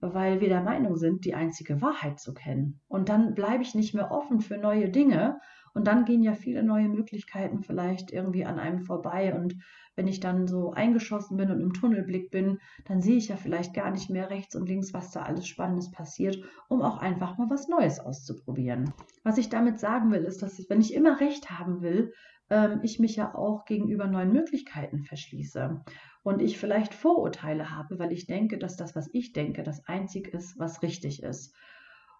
weil 0.00 0.40
wir 0.40 0.48
der 0.48 0.62
Meinung 0.62 0.96
sind, 0.96 1.24
die 1.24 1.34
einzige 1.34 1.80
Wahrheit 1.80 2.20
zu 2.20 2.34
kennen. 2.34 2.80
Und 2.86 3.08
dann 3.08 3.34
bleibe 3.34 3.62
ich 3.62 3.74
nicht 3.74 3.94
mehr 3.94 4.10
offen 4.10 4.40
für 4.40 4.58
neue 4.58 4.90
Dinge. 4.90 5.40
Und 5.72 5.86
dann 5.86 6.04
gehen 6.04 6.22
ja 6.22 6.34
viele 6.34 6.62
neue 6.62 6.88
Möglichkeiten 6.88 7.62
vielleicht 7.62 8.10
irgendwie 8.10 8.44
an 8.44 8.58
einem 8.58 8.80
vorbei. 8.80 9.34
Und 9.34 9.56
wenn 9.94 10.08
ich 10.08 10.20
dann 10.20 10.46
so 10.46 10.72
eingeschossen 10.72 11.36
bin 11.36 11.50
und 11.50 11.60
im 11.60 11.72
Tunnelblick 11.72 12.30
bin, 12.30 12.58
dann 12.86 13.00
sehe 13.00 13.16
ich 13.16 13.28
ja 13.28 13.36
vielleicht 13.36 13.74
gar 13.74 13.90
nicht 13.90 14.10
mehr 14.10 14.30
rechts 14.30 14.54
und 14.54 14.68
links, 14.68 14.92
was 14.92 15.10
da 15.10 15.22
alles 15.22 15.46
Spannendes 15.46 15.90
passiert, 15.90 16.38
um 16.68 16.82
auch 16.82 16.98
einfach 16.98 17.38
mal 17.38 17.48
was 17.50 17.68
Neues 17.68 18.00
auszuprobieren. 18.00 18.92
Was 19.22 19.38
ich 19.38 19.48
damit 19.48 19.78
sagen 19.78 20.10
will, 20.12 20.24
ist, 20.24 20.42
dass 20.42 20.58
ich, 20.58 20.68
wenn 20.70 20.80
ich 20.80 20.94
immer 20.94 21.20
recht 21.20 21.50
haben 21.50 21.80
will, 21.80 22.12
ähm, 22.50 22.80
ich 22.82 22.98
mich 22.98 23.16
ja 23.16 23.34
auch 23.34 23.64
gegenüber 23.64 24.06
neuen 24.06 24.32
Möglichkeiten 24.32 25.02
verschließe 25.02 25.82
und 26.22 26.42
ich 26.42 26.58
vielleicht 26.58 26.94
Vorurteile 26.94 27.70
habe, 27.70 27.98
weil 27.98 28.12
ich 28.12 28.26
denke, 28.26 28.58
dass 28.58 28.76
das, 28.76 28.96
was 28.96 29.08
ich 29.12 29.32
denke, 29.32 29.62
das 29.62 29.86
Einzige 29.86 30.30
ist, 30.30 30.58
was 30.58 30.82
richtig 30.82 31.22
ist. 31.22 31.54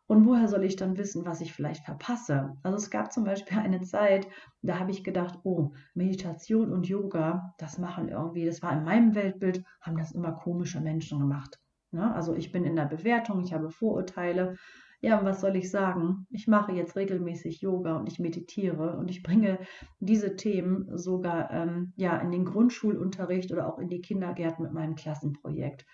Und 0.08 0.24
woher 0.24 0.46
soll 0.46 0.62
ich 0.62 0.76
dann 0.76 0.96
wissen, 0.96 1.26
was 1.26 1.40
ich 1.40 1.52
vielleicht 1.52 1.84
verpasse? 1.84 2.56
Also 2.62 2.76
es 2.76 2.90
gab 2.90 3.12
zum 3.12 3.24
Beispiel 3.24 3.58
eine 3.58 3.82
Zeit, 3.82 4.28
da 4.62 4.78
habe 4.78 4.92
ich 4.92 5.02
gedacht, 5.02 5.40
oh, 5.42 5.72
Meditation 5.94 6.72
und 6.72 6.88
Yoga, 6.88 7.54
das 7.58 7.78
machen 7.78 8.08
irgendwie, 8.08 8.46
das 8.46 8.62
war 8.62 8.72
in 8.72 8.84
meinem 8.84 9.14
Weltbild, 9.14 9.64
haben 9.80 9.96
das 9.96 10.12
immer 10.12 10.32
komische 10.32 10.80
Menschen 10.80 11.18
gemacht. 11.18 11.58
Ne? 11.90 12.14
Also 12.14 12.34
ich 12.34 12.52
bin 12.52 12.64
in 12.64 12.76
der 12.76 12.84
Bewertung, 12.84 13.42
ich 13.42 13.52
habe 13.52 13.70
Vorurteile 13.70 14.56
ja, 15.00 15.24
was 15.24 15.40
soll 15.40 15.56
ich 15.56 15.70
sagen? 15.70 16.26
Ich 16.30 16.46
mache 16.48 16.72
jetzt 16.72 16.96
regelmäßig 16.96 17.60
Yoga 17.60 17.96
und 17.96 18.08
ich 18.08 18.18
meditiere 18.18 18.96
und 18.96 19.10
ich 19.10 19.22
bringe 19.22 19.58
diese 20.00 20.36
Themen 20.36 20.96
sogar 20.96 21.50
ähm, 21.50 21.92
ja, 21.96 22.16
in 22.18 22.30
den 22.30 22.44
Grundschulunterricht 22.44 23.52
oder 23.52 23.66
auch 23.72 23.78
in 23.78 23.88
die 23.88 24.00
Kindergärten 24.00 24.64
mit 24.64 24.72
meinem 24.72 24.94
Klassenprojekt. 24.94 25.84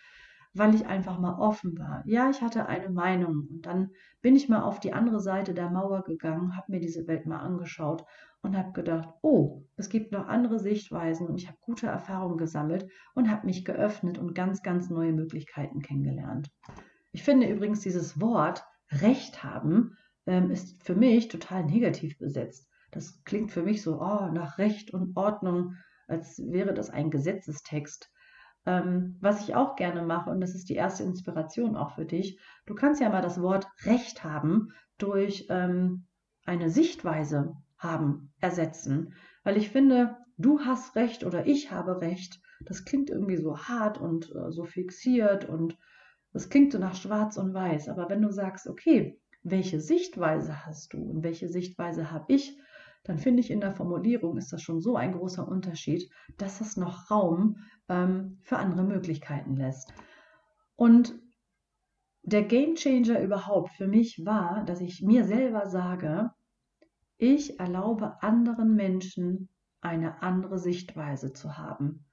weil 0.55 0.75
ich 0.75 0.87
einfach 0.87 1.19
mal 1.19 1.39
offen 1.39 1.79
war. 1.79 2.03
Ja, 2.07 2.29
ich 2.31 2.43
hatte 2.43 2.67
eine 2.67 2.91
Meinung 2.91 3.49
und 3.51 3.67
dann 3.67 3.91
bin 4.21 4.37
ich 4.37 4.49
mal 4.49 4.63
auf 4.63 4.81
die 4.81 4.93
andere 4.93 5.21
Seite 5.21 5.55
der 5.55 5.71
Mauer 5.71 6.05
gegangen, 6.05 6.57
habe 6.57 6.73
mir 6.73 6.81
diese 6.81 7.07
Welt 7.07 7.27
mal 7.27 7.39
angeschaut 7.39 8.05
und 8.43 8.57
habe 8.57 8.73
gedacht, 8.73 9.09
oh, 9.23 9.63
es 9.77 9.89
gibt 9.89 10.13
noch 10.13 10.27
andere 10.29 10.59
Sichtweisen 10.59 11.27
und 11.27 11.37
ich 11.39 11.49
habe 11.49 11.57
gute 11.61 11.87
Erfahrungen 11.87 12.37
gesammelt 12.37 12.87
und 13.15 13.31
habe 13.31 13.47
mich 13.47 13.65
geöffnet 13.65 14.19
und 14.19 14.35
ganz, 14.35 14.63
ganz 14.63 14.91
neue 14.91 15.13
Möglichkeiten 15.13 15.81
kennengelernt. 15.81 16.51
Ich 17.13 17.23
finde 17.23 17.49
übrigens 17.49 17.81
dieses 17.81 18.21
Wort 18.21 18.65
Recht 19.01 19.43
haben 19.43 19.97
ähm, 20.27 20.51
ist 20.51 20.83
für 20.85 20.95
mich 20.95 21.29
total 21.29 21.65
negativ 21.65 22.19
besetzt. 22.19 22.69
Das 22.91 23.25
klingt 23.25 23.51
für 23.51 23.63
mich 23.63 23.83
so 23.83 24.01
oh, 24.01 24.29
nach 24.33 24.59
Recht 24.59 24.93
und 24.93 25.17
Ordnung, 25.17 25.77
als 26.07 26.39
wäre 26.39 26.75
das 26.75 26.91
ein 26.91 27.11
Gesetzestext. 27.11 28.11
Ähm, 28.65 29.17
was 29.21 29.43
ich 29.43 29.55
auch 29.55 29.77
gerne 29.77 30.03
mache, 30.03 30.31
und 30.31 30.41
das 30.41 30.55
ist 30.55 30.69
die 30.69 30.75
erste 30.75 31.03
Inspiration 31.03 31.75
auch 31.77 31.95
für 31.95 32.05
dich, 32.05 32.39
du 32.67 32.75
kannst 32.75 33.01
ja 33.01 33.09
mal 33.09 33.23
das 33.23 33.41
Wort 33.41 33.67
Recht 33.85 34.23
haben 34.23 34.69
durch 34.99 35.47
ähm, 35.49 36.07
eine 36.45 36.71
Sichtweise 36.71 37.55
haben 37.79 38.33
ersetzen. 38.41 39.15
Weil 39.43 39.57
ich 39.57 39.71
finde, 39.71 40.17
du 40.37 40.61
hast 40.61 40.95
Recht 40.95 41.25
oder 41.25 41.47
ich 41.47 41.73
habe 41.73 42.01
Recht, 42.01 42.41
das 42.67 42.85
klingt 42.85 43.11
irgendwie 43.11 43.37
so 43.37 43.59
hart 43.59 43.99
und 43.99 44.33
äh, 44.35 44.53
so 44.53 44.65
fixiert 44.65 45.49
und 45.49 45.77
das 46.33 46.49
klingt 46.49 46.73
so 46.73 46.79
nach 46.79 46.95
schwarz 46.95 47.37
und 47.37 47.55
weiß. 47.55 47.89
Aber 47.89 48.09
wenn 48.09 48.23
du 48.23 48.31
sagst, 48.31 48.67
okay, 48.67 49.21
welche 49.43 49.81
Sichtweise 49.81 50.65
hast 50.65 50.93
du 50.93 50.99
und 50.99 51.23
welche 51.23 51.49
Sichtweise 51.49 52.11
habe 52.11 52.33
ich, 52.33 52.59
dann 53.05 53.19
finde 53.19 53.41
ich 53.41 53.51
in 53.51 53.61
der 53.61 53.75
Formulierung 53.75 54.37
ist 54.37 54.53
das 54.53 54.63
schon 54.63 54.81
so 54.81 54.97
ein 54.97 55.13
großer 55.13 55.47
Unterschied, 55.47 56.09
dass 56.39 56.61
es 56.61 56.77
noch 56.77 57.11
Raum 57.11 57.59
ähm, 57.89 58.39
für 58.43 58.59
andere 58.59 58.85
Möglichkeiten 58.85 59.57
lässt. 59.57 59.93
Und 60.77 61.15
der 62.23 62.45
Game 62.45 62.77
Changer 62.77 63.21
überhaupt 63.21 63.73
für 63.73 63.89
mich 63.89 64.25
war, 64.25 64.65
dass 64.65 64.81
ich 64.81 65.03
mir 65.03 65.25
selber 65.25 65.67
sage, 65.67 66.31
ich 67.19 67.59
erlaube 67.59 68.23
anderen 68.23 68.75
Menschen 68.77 69.49
eine 69.81 70.23
andere 70.23 70.59
Sichtweise 70.59 71.33
zu 71.33 71.59
haben. 71.59 72.05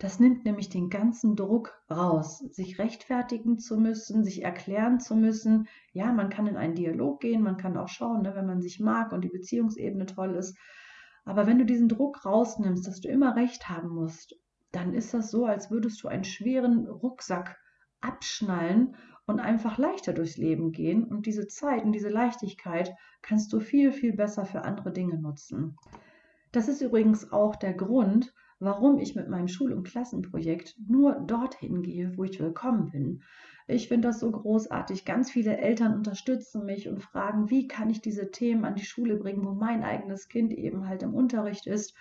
Das 0.00 0.18
nimmt 0.18 0.46
nämlich 0.46 0.70
den 0.70 0.88
ganzen 0.88 1.36
Druck 1.36 1.78
raus, 1.90 2.38
sich 2.38 2.78
rechtfertigen 2.78 3.58
zu 3.58 3.76
müssen, 3.76 4.24
sich 4.24 4.42
erklären 4.42 4.98
zu 4.98 5.14
müssen. 5.14 5.68
Ja, 5.92 6.10
man 6.10 6.30
kann 6.30 6.46
in 6.46 6.56
einen 6.56 6.74
Dialog 6.74 7.20
gehen, 7.20 7.42
man 7.42 7.58
kann 7.58 7.76
auch 7.76 7.88
schauen, 7.88 8.22
ne, 8.22 8.34
wenn 8.34 8.46
man 8.46 8.62
sich 8.62 8.80
mag 8.80 9.12
und 9.12 9.20
die 9.20 9.28
Beziehungsebene 9.28 10.06
toll 10.06 10.36
ist. 10.36 10.56
Aber 11.26 11.46
wenn 11.46 11.58
du 11.58 11.66
diesen 11.66 11.90
Druck 11.90 12.24
rausnimmst, 12.24 12.86
dass 12.86 13.02
du 13.02 13.10
immer 13.10 13.36
recht 13.36 13.68
haben 13.68 13.90
musst, 13.90 14.36
dann 14.72 14.94
ist 14.94 15.12
das 15.12 15.30
so, 15.30 15.44
als 15.44 15.70
würdest 15.70 16.02
du 16.02 16.08
einen 16.08 16.24
schweren 16.24 16.86
Rucksack 16.86 17.58
abschnallen 18.00 18.96
und 19.26 19.38
einfach 19.38 19.76
leichter 19.76 20.14
durchs 20.14 20.38
Leben 20.38 20.72
gehen. 20.72 21.04
Und 21.04 21.26
diese 21.26 21.46
Zeit 21.46 21.84
und 21.84 21.92
diese 21.92 22.08
Leichtigkeit 22.08 22.90
kannst 23.20 23.52
du 23.52 23.60
viel, 23.60 23.92
viel 23.92 24.14
besser 24.14 24.46
für 24.46 24.62
andere 24.62 24.92
Dinge 24.92 25.20
nutzen. 25.20 25.76
Das 26.52 26.68
ist 26.68 26.80
übrigens 26.80 27.30
auch 27.32 27.54
der 27.54 27.74
Grund, 27.74 28.32
warum 28.60 28.98
ich 28.98 29.16
mit 29.16 29.28
meinem 29.28 29.48
Schul- 29.48 29.72
und 29.72 29.84
Klassenprojekt 29.84 30.76
nur 30.86 31.14
dorthin 31.14 31.82
gehe, 31.82 32.16
wo 32.16 32.24
ich 32.24 32.38
willkommen 32.38 32.90
bin. 32.90 33.22
Ich 33.66 33.88
finde 33.88 34.08
das 34.08 34.20
so 34.20 34.30
großartig. 34.30 35.04
Ganz 35.04 35.30
viele 35.30 35.56
Eltern 35.56 35.94
unterstützen 35.94 36.66
mich 36.66 36.88
und 36.88 37.02
fragen, 37.02 37.50
wie 37.50 37.68
kann 37.68 37.88
ich 37.88 38.02
diese 38.02 38.30
Themen 38.30 38.64
an 38.64 38.74
die 38.74 38.84
Schule 38.84 39.16
bringen, 39.16 39.44
wo 39.44 39.52
mein 39.52 39.82
eigenes 39.82 40.28
Kind 40.28 40.52
eben 40.52 40.86
halt 40.86 41.02
im 41.02 41.14
Unterricht 41.14 41.66
ist. 41.66 41.94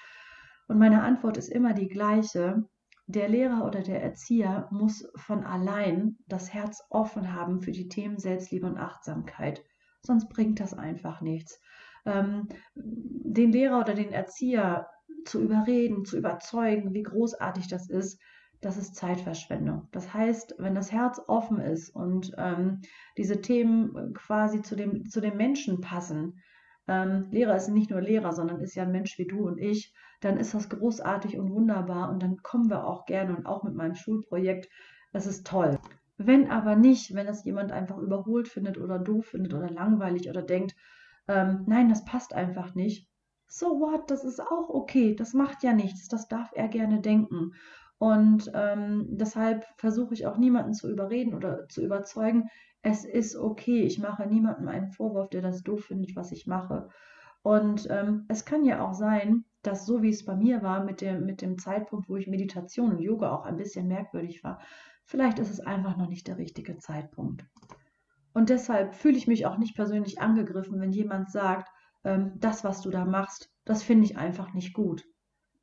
Und 0.68 0.80
meine 0.80 1.02
Antwort 1.02 1.38
ist 1.38 1.50
immer 1.50 1.74
die 1.74 1.88
gleiche. 1.88 2.66
Der 3.08 3.30
Lehrer 3.30 3.66
oder 3.66 3.82
der 3.82 4.04
Erzieher 4.04 4.68
muss 4.72 5.10
von 5.16 5.44
allein 5.44 6.18
das 6.28 6.54
Herz 6.54 6.84
offen 6.90 7.34
haben 7.34 7.62
für 7.62 7.72
die 7.72 7.88
Themen 7.88 8.20
Selbstliebe 8.20 8.68
und 8.68 8.78
Achtsamkeit. 8.78 9.64
Sonst 10.02 10.30
bringt 10.30 10.60
das 10.60 10.74
einfach 10.74 11.22
nichts. 11.22 11.60
Ähm, 12.06 12.50
den 12.76 13.52
Lehrer 13.52 13.80
oder 13.80 13.94
den 13.94 14.12
Erzieher 14.12 14.88
zu 15.26 15.42
überreden, 15.42 16.06
zu 16.06 16.18
überzeugen, 16.18 16.94
wie 16.94 17.04
großartig 17.04 17.68
das 17.68 17.90
ist, 17.90 18.20
das 18.62 18.78
ist 18.78 18.96
Zeitverschwendung. 18.96 19.88
Das 19.92 20.14
heißt, 20.14 20.56
wenn 20.58 20.76
das 20.76 20.92
Herz 20.92 21.22
offen 21.28 21.60
ist 21.60 21.90
und 21.96 22.34
ähm, 22.38 22.82
diese 23.18 23.42
Themen 23.42 24.14
quasi 24.14 24.62
zu 24.62 24.76
dem, 24.76 25.08
zu 25.10 25.22
dem 25.22 25.38
Menschen 25.38 25.80
passen, 25.82 26.42
ähm, 26.88 27.28
Lehrer 27.32 27.56
ist 27.56 27.70
nicht 27.70 27.90
nur 27.90 28.02
Lehrer, 28.02 28.34
sondern 28.34 28.60
ist 28.60 28.76
ja 28.76 28.84
ein 28.84 28.92
Mensch 28.92 29.18
wie 29.18 29.28
du 29.28 29.48
und 29.48 29.60
ich, 29.60 29.94
dann 30.22 30.38
ist 30.38 30.54
das 30.54 30.70
großartig 30.70 31.38
und 31.38 31.52
wunderbar 31.52 32.10
und 32.10 32.22
dann 32.22 32.38
kommen 32.38 32.70
wir 32.70 32.86
auch 32.86 33.06
gerne 33.06 33.36
und 33.36 33.46
auch 33.46 33.64
mit 33.64 33.76
meinem 33.76 33.96
Schulprojekt, 33.96 34.68
das 35.14 35.26
ist 35.26 35.48
toll. 35.48 35.80
Wenn 36.18 36.52
aber 36.52 36.76
nicht, 36.76 37.16
wenn 37.16 37.28
das 37.28 37.46
jemand 37.46 37.72
einfach 37.72 37.98
überholt 37.98 38.50
findet 38.50 38.78
oder 38.78 39.00
doof 39.00 39.28
findet 39.28 39.54
oder 39.54 39.70
langweilig 39.70 40.30
oder 40.30 40.42
denkt, 40.42 40.76
ähm, 41.30 41.64
nein, 41.68 41.88
das 41.88 42.04
passt 42.04 42.34
einfach 42.34 42.76
nicht, 42.76 43.09
so 43.50 43.80
what, 43.80 44.10
das 44.10 44.24
ist 44.24 44.40
auch 44.40 44.70
okay, 44.70 45.16
das 45.16 45.34
macht 45.34 45.64
ja 45.64 45.74
nichts, 45.74 46.08
das 46.08 46.28
darf 46.28 46.52
er 46.54 46.68
gerne 46.68 47.02
denken. 47.02 47.54
Und 47.98 48.50
ähm, 48.54 49.08
deshalb 49.10 49.66
versuche 49.76 50.14
ich 50.14 50.26
auch 50.26 50.38
niemanden 50.38 50.74
zu 50.74 50.90
überreden 50.90 51.34
oder 51.34 51.68
zu 51.68 51.84
überzeugen, 51.84 52.48
es 52.82 53.04
ist 53.04 53.36
okay, 53.36 53.82
ich 53.82 54.00
mache 54.00 54.26
niemandem 54.26 54.70
einen 54.70 54.92
Vorwurf, 54.92 55.30
der 55.30 55.42
das 55.42 55.64
doof 55.64 55.86
findet, 55.86 56.16
was 56.16 56.32
ich 56.32 56.48
mache. 56.48 56.88
Und 57.42 57.88
ähm, 57.90 58.26
es 58.30 58.46
kann 58.46 58.64
ja 58.64 58.88
auch 58.88 58.94
sein, 58.94 59.44
dass 59.64 59.86
so 59.86 60.02
wie 60.02 60.10
es 60.10 60.24
bei 60.24 60.36
mir 60.36 60.62
war 60.62 60.84
mit 60.84 61.02
dem, 61.02 61.26
mit 61.26 61.42
dem 61.42 61.58
Zeitpunkt, 61.58 62.08
wo 62.08 62.16
ich 62.16 62.28
Meditation 62.28 62.92
und 62.92 63.02
Yoga 63.02 63.34
auch 63.34 63.46
ein 63.46 63.58
bisschen 63.58 63.88
merkwürdig 63.88 64.44
war, 64.44 64.62
vielleicht 65.04 65.40
ist 65.40 65.50
es 65.50 65.60
einfach 65.60 65.98
noch 65.98 66.08
nicht 66.08 66.28
der 66.28 66.38
richtige 66.38 66.78
Zeitpunkt. 66.78 67.44
Und 68.34 68.50
deshalb 68.50 68.94
fühle 68.94 69.18
ich 69.18 69.28
mich 69.28 69.46
auch 69.46 69.58
nicht 69.58 69.76
persönlich 69.76 70.22
angegriffen, 70.22 70.80
wenn 70.80 70.92
jemand 70.92 71.32
sagt, 71.32 71.70
ähm, 72.04 72.34
das, 72.36 72.64
was 72.64 72.82
du 72.82 72.90
da 72.90 73.06
machst, 73.06 73.50
das 73.66 73.84
finde 73.84 74.06
ich 74.06 74.18
einfach 74.18 74.54
nicht 74.54 74.74
gut. 74.74 75.06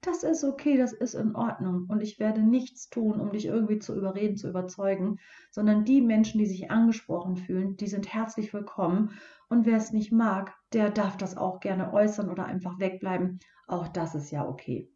Das 0.00 0.22
ist 0.22 0.44
okay, 0.44 0.76
das 0.76 0.92
ist 0.92 1.14
in 1.14 1.34
Ordnung 1.34 1.86
und 1.88 2.00
ich 2.00 2.20
werde 2.20 2.40
nichts 2.40 2.88
tun, 2.88 3.20
um 3.20 3.32
dich 3.32 3.46
irgendwie 3.46 3.78
zu 3.78 3.96
überreden, 3.96 4.36
zu 4.36 4.48
überzeugen, 4.48 5.18
sondern 5.50 5.84
die 5.84 6.00
Menschen, 6.00 6.38
die 6.38 6.46
sich 6.46 6.70
angesprochen 6.70 7.36
fühlen, 7.36 7.76
die 7.76 7.88
sind 7.88 8.12
herzlich 8.12 8.54
willkommen 8.54 9.18
und 9.48 9.66
wer 9.66 9.76
es 9.76 9.92
nicht 9.92 10.12
mag, 10.12 10.54
der 10.72 10.90
darf 10.90 11.16
das 11.16 11.36
auch 11.36 11.58
gerne 11.58 11.92
äußern 11.92 12.30
oder 12.30 12.44
einfach 12.44 12.78
wegbleiben. 12.78 13.40
Auch 13.66 13.88
das 13.88 14.14
ist 14.14 14.30
ja 14.30 14.46
okay. 14.46 14.88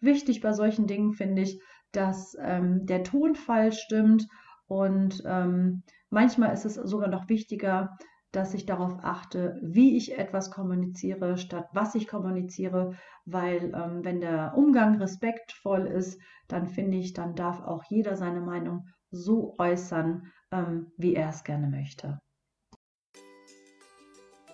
Wichtig 0.00 0.40
bei 0.40 0.52
solchen 0.52 0.86
Dingen 0.86 1.12
finde 1.12 1.42
ich, 1.42 1.62
dass 1.92 2.36
ähm, 2.40 2.86
der 2.86 3.04
Tonfall 3.04 3.72
stimmt 3.72 4.26
und 4.66 5.22
ähm, 5.26 5.82
manchmal 6.10 6.52
ist 6.52 6.64
es 6.64 6.74
sogar 6.74 7.08
noch 7.08 7.28
wichtiger, 7.28 7.96
dass 8.34 8.54
ich 8.54 8.66
darauf 8.66 8.98
achte, 9.02 9.58
wie 9.62 9.96
ich 9.96 10.18
etwas 10.18 10.50
kommuniziere, 10.50 11.38
statt 11.38 11.68
was 11.72 11.94
ich 11.94 12.08
kommuniziere, 12.08 12.94
weil 13.24 13.72
ähm, 13.74 14.04
wenn 14.04 14.20
der 14.20 14.54
Umgang 14.56 15.00
respektvoll 15.00 15.86
ist, 15.86 16.20
dann 16.48 16.66
finde 16.66 16.98
ich, 16.98 17.12
dann 17.12 17.34
darf 17.34 17.62
auch 17.62 17.84
jeder 17.84 18.16
seine 18.16 18.40
Meinung 18.40 18.86
so 19.10 19.54
äußern, 19.58 20.32
ähm, 20.50 20.92
wie 20.96 21.14
er 21.14 21.30
es 21.30 21.44
gerne 21.44 21.68
möchte. 21.68 22.18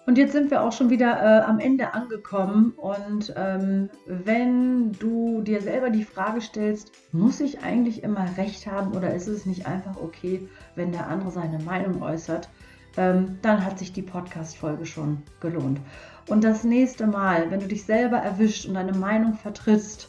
Und 0.06 0.18
jetzt 0.18 0.32
sind 0.32 0.50
wir 0.50 0.62
auch 0.62 0.72
schon 0.72 0.90
wieder 0.90 1.22
äh, 1.22 1.44
am 1.44 1.60
Ende 1.60 1.94
angekommen. 1.94 2.72
Und 2.76 3.32
ähm, 3.36 3.90
wenn 4.06 4.92
du 4.92 5.40
dir 5.42 5.60
selber 5.60 5.90
die 5.90 6.04
Frage 6.04 6.40
stellst, 6.40 6.90
muss 7.12 7.38
ich 7.40 7.62
eigentlich 7.62 8.02
immer 8.02 8.26
recht 8.36 8.66
haben 8.66 8.96
oder 8.96 9.14
ist 9.14 9.28
es 9.28 9.46
nicht 9.46 9.66
einfach 9.66 9.96
okay, 10.02 10.48
wenn 10.74 10.90
der 10.90 11.06
andere 11.06 11.30
seine 11.30 11.60
Meinung 11.60 12.02
äußert, 12.02 12.48
dann 12.96 13.64
hat 13.64 13.78
sich 13.78 13.92
die 13.92 14.02
Podcast-Folge 14.02 14.86
schon 14.86 15.22
gelohnt. 15.40 15.80
Und 16.28 16.44
das 16.44 16.64
nächste 16.64 17.06
Mal, 17.06 17.50
wenn 17.50 17.60
du 17.60 17.66
dich 17.66 17.84
selber 17.84 18.18
erwischt 18.18 18.66
und 18.66 18.74
deine 18.74 18.92
Meinung 18.92 19.34
vertrittst 19.34 20.08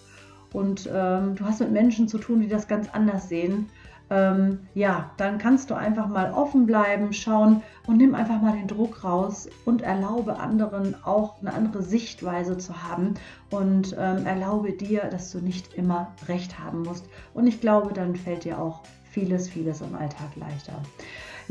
und 0.53 0.89
ähm, 0.93 1.35
du 1.35 1.45
hast 1.45 1.59
mit 1.61 1.71
Menschen 1.71 2.07
zu 2.07 2.17
tun, 2.17 2.41
die 2.41 2.47
das 2.47 2.67
ganz 2.67 2.89
anders 2.91 3.29
sehen, 3.29 3.69
ähm, 4.11 4.59
ja, 4.73 5.11
dann 5.15 5.37
kannst 5.37 5.69
du 5.69 5.73
einfach 5.73 6.07
mal 6.07 6.33
offen 6.33 6.65
bleiben, 6.65 7.13
schauen 7.13 7.63
und 7.87 7.95
nimm 7.95 8.13
einfach 8.13 8.41
mal 8.41 8.51
den 8.51 8.67
Druck 8.67 9.05
raus 9.05 9.47
und 9.63 9.83
erlaube 9.83 10.37
anderen 10.37 11.01
auch 11.05 11.39
eine 11.39 11.53
andere 11.53 11.81
Sichtweise 11.81 12.57
zu 12.57 12.83
haben 12.83 13.13
und 13.49 13.95
ähm, 13.97 14.25
erlaube 14.25 14.73
dir, 14.73 15.05
dass 15.05 15.31
du 15.31 15.39
nicht 15.39 15.73
immer 15.75 16.11
recht 16.27 16.59
haben 16.59 16.81
musst. 16.81 17.07
Und 17.33 17.47
ich 17.47 17.61
glaube, 17.61 17.93
dann 17.93 18.17
fällt 18.17 18.43
dir 18.43 18.59
auch 18.59 18.81
vieles, 19.11 19.47
vieles 19.47 19.79
im 19.79 19.95
Alltag 19.95 20.35
leichter. 20.35 20.73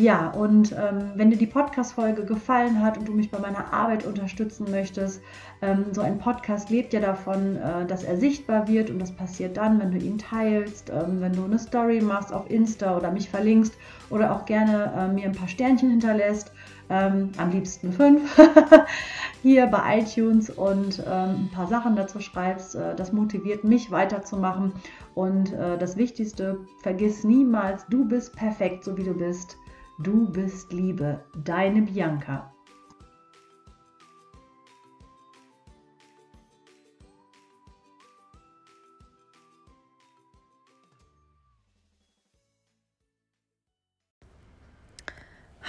Ja, 0.00 0.30
und 0.30 0.73
ähm, 0.73 1.11
wenn 1.16 1.30
dir 1.30 1.37
die 1.37 1.47
Podcast-Folge 1.47 2.25
gefallen 2.25 2.83
hat 2.83 2.97
und 2.97 3.07
du 3.07 3.12
mich 3.12 3.30
bei 3.30 3.38
meiner 3.38 3.71
Arbeit 3.71 4.07
unterstützen 4.07 4.71
möchtest, 4.71 5.21
ähm, 5.61 5.92
so 5.92 6.00
ein 6.00 6.19
Podcast 6.19 6.71
lebt 6.71 6.95
ja 6.95 7.00
davon, 7.00 7.57
äh, 7.57 7.85
dass 7.85 8.02
er 8.02 8.16
sichtbar 8.16 8.66
wird 8.66 8.88
und 8.88 8.99
das 8.99 9.12
passiert 9.12 9.59
dann, 9.59 9.78
wenn 9.78 9.90
du 9.90 9.99
ihn 9.99 10.16
teilst, 10.16 10.88
ähm, 10.88 11.21
wenn 11.21 11.35
du 11.35 11.45
eine 11.45 11.59
Story 11.59 12.00
machst 12.00 12.33
auf 12.33 12.50
Insta 12.50 12.97
oder 12.97 13.11
mich 13.11 13.28
verlinkst 13.28 13.75
oder 14.09 14.35
auch 14.35 14.47
gerne 14.47 14.90
äh, 14.97 15.12
mir 15.12 15.26
ein 15.26 15.35
paar 15.35 15.49
Sternchen 15.49 15.90
hinterlässt. 15.90 16.50
ähm, 16.90 17.30
am 17.37 17.50
liebsten 17.50 17.92
fünf, 17.92 18.37
hier 19.42 19.66
bei 19.66 20.00
iTunes 20.00 20.50
und 20.50 20.99
ähm, 21.07 21.45
ein 21.45 21.50
paar 21.54 21.69
Sachen 21.69 21.95
dazu 21.95 22.21
schreibst. 22.21 22.75
Äh, 22.75 22.97
das 22.97 23.12
motiviert 23.12 23.64
mich 23.64 23.90
weiterzumachen. 23.90 24.73
Und 25.14 25.52
äh, 25.52 25.78
das 25.78 25.97
Wichtigste, 25.97 26.59
vergiss 26.83 27.23
niemals, 27.23 27.87
du 27.88 28.07
bist 28.07 28.35
perfekt, 28.35 28.85
so 28.85 28.97
wie 28.97 29.04
du 29.04 29.14
bist. 29.14 29.60
Du 30.02 30.33
bist 30.33 30.73
Liebe, 30.73 31.21
deine 31.45 31.83
Bianca. 31.83 32.50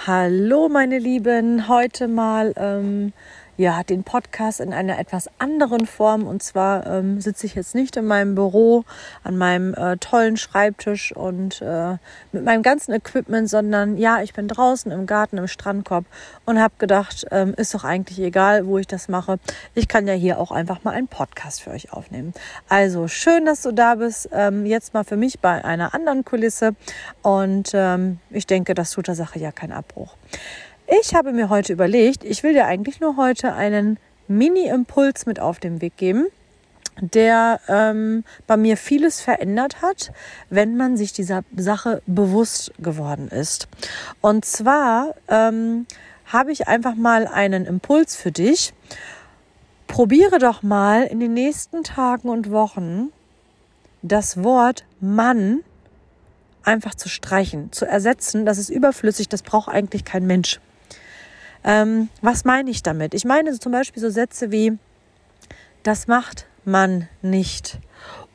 Hallo 0.06 0.70
meine 0.70 0.98
Lieben, 0.98 1.68
heute 1.68 2.08
mal 2.08 2.54
ähm, 2.56 3.12
ja, 3.56 3.82
den 3.82 4.02
Podcast 4.02 4.60
in 4.60 4.72
einer 4.72 4.98
etwas 4.98 5.28
anderen 5.38 5.86
Form. 5.86 6.26
Und 6.26 6.42
zwar 6.42 6.86
ähm, 6.86 7.20
sitze 7.20 7.46
ich 7.46 7.54
jetzt 7.54 7.74
nicht 7.74 7.96
in 7.96 8.06
meinem 8.06 8.34
Büro 8.34 8.84
an 9.24 9.36
meinem 9.36 9.74
äh, 9.74 9.96
tollen 9.98 10.36
Schreibtisch 10.36 11.14
und 11.14 11.60
äh, 11.62 11.96
mit 12.32 12.44
meinem 12.44 12.62
ganzen 12.62 12.92
Equipment, 12.92 13.48
sondern 13.48 13.96
ja, 13.96 14.22
ich 14.22 14.32
bin 14.32 14.48
draußen 14.48 14.90
im 14.90 15.06
Garten, 15.06 15.38
im 15.38 15.48
Strandkorb 15.48 16.04
und 16.46 16.60
habe 16.60 16.74
gedacht, 16.78 17.26
ähm, 17.30 17.54
ist 17.56 17.74
doch 17.74 17.84
eigentlich 17.84 18.18
egal, 18.18 18.66
wo 18.66 18.78
ich 18.78 18.86
das 18.86 19.08
mache. 19.08 19.38
Ich 19.74 19.88
kann 19.88 20.06
ja 20.06 20.14
hier 20.14 20.38
auch 20.38 20.50
einfach 20.50 20.82
mal 20.84 20.92
einen 20.92 21.08
Podcast 21.08 21.62
für 21.62 21.70
euch 21.70 21.92
aufnehmen. 21.92 22.32
Also 22.68 23.08
schön, 23.08 23.44
dass 23.44 23.62
du 23.62 23.72
da 23.72 23.96
bist. 23.96 24.28
Ähm, 24.32 24.66
jetzt 24.66 24.94
mal 24.94 25.04
für 25.04 25.16
mich 25.16 25.40
bei 25.40 25.64
einer 25.64 25.94
anderen 25.94 26.24
Kulisse. 26.24 26.74
Und 27.22 27.72
ähm, 27.74 28.18
ich 28.30 28.46
denke, 28.46 28.74
das 28.74 28.92
tut 28.92 29.08
der 29.08 29.14
Sache 29.14 29.38
ja 29.38 29.52
keinen 29.52 29.72
Abbruch. 29.72 30.16
Ich 31.00 31.14
habe 31.14 31.32
mir 31.32 31.48
heute 31.48 31.72
überlegt, 31.72 32.22
ich 32.22 32.42
will 32.42 32.52
dir 32.52 32.66
eigentlich 32.66 33.00
nur 33.00 33.16
heute 33.16 33.54
einen 33.54 33.98
Mini-Impuls 34.28 35.24
mit 35.24 35.40
auf 35.40 35.58
den 35.58 35.80
Weg 35.80 35.96
geben, 35.96 36.26
der 37.00 37.60
ähm, 37.66 38.24
bei 38.46 38.58
mir 38.58 38.76
vieles 38.76 39.22
verändert 39.22 39.80
hat, 39.80 40.12
wenn 40.50 40.76
man 40.76 40.98
sich 40.98 41.14
dieser 41.14 41.44
Sache 41.56 42.02
bewusst 42.06 42.74
geworden 42.78 43.28
ist. 43.28 43.68
Und 44.20 44.44
zwar 44.44 45.14
ähm, 45.28 45.86
habe 46.26 46.52
ich 46.52 46.68
einfach 46.68 46.94
mal 46.94 47.26
einen 47.26 47.64
Impuls 47.64 48.14
für 48.14 48.30
dich. 48.30 48.74
Probiere 49.86 50.38
doch 50.38 50.62
mal 50.62 51.04
in 51.04 51.20
den 51.20 51.32
nächsten 51.32 51.84
Tagen 51.84 52.28
und 52.28 52.50
Wochen 52.50 53.08
das 54.02 54.44
Wort 54.44 54.84
Mann 55.00 55.60
einfach 56.64 56.94
zu 56.94 57.08
streichen, 57.08 57.72
zu 57.72 57.86
ersetzen. 57.86 58.44
Das 58.44 58.58
ist 58.58 58.68
überflüssig, 58.68 59.30
das 59.30 59.40
braucht 59.40 59.70
eigentlich 59.70 60.04
kein 60.04 60.26
Mensch. 60.26 60.60
Ähm, 61.64 62.08
was 62.20 62.44
meine 62.44 62.70
ich 62.70 62.82
damit? 62.82 63.14
Ich 63.14 63.24
meine 63.24 63.58
zum 63.58 63.72
Beispiel 63.72 64.02
so 64.02 64.10
Sätze 64.10 64.50
wie, 64.50 64.78
das 65.82 66.06
macht 66.06 66.46
man 66.64 67.08
nicht. 67.22 67.78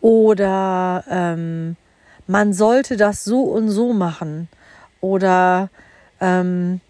Oder 0.01 1.03
ähm, 1.09 1.75
man 2.27 2.53
sollte 2.53 2.97
das 2.97 3.23
so 3.23 3.43
und 3.43 3.69
so 3.69 3.93
machen. 3.93 4.47
Oder 5.01 5.69
ähm, 6.19 6.81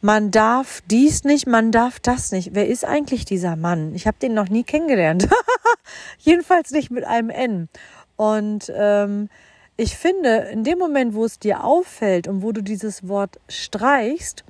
man 0.00 0.30
darf 0.30 0.82
dies 0.90 1.24
nicht, 1.24 1.46
man 1.46 1.70
darf 1.70 2.00
das 2.00 2.32
nicht. 2.32 2.54
Wer 2.54 2.68
ist 2.68 2.84
eigentlich 2.84 3.24
dieser 3.24 3.56
Mann? 3.56 3.94
Ich 3.94 4.06
habe 4.06 4.16
den 4.20 4.34
noch 4.34 4.48
nie 4.48 4.64
kennengelernt. 4.64 5.28
Jedenfalls 6.18 6.70
nicht 6.72 6.90
mit 6.90 7.04
einem 7.04 7.30
N. 7.30 7.68
Und 8.16 8.72
ähm, 8.74 9.28
ich 9.76 9.96
finde, 9.96 10.48
in 10.52 10.64
dem 10.64 10.78
Moment, 10.78 11.14
wo 11.14 11.24
es 11.24 11.38
dir 11.38 11.64
auffällt 11.64 12.28
und 12.28 12.42
wo 12.42 12.52
du 12.52 12.62
dieses 12.62 13.08
Wort 13.08 13.38
streichst, 13.48 14.44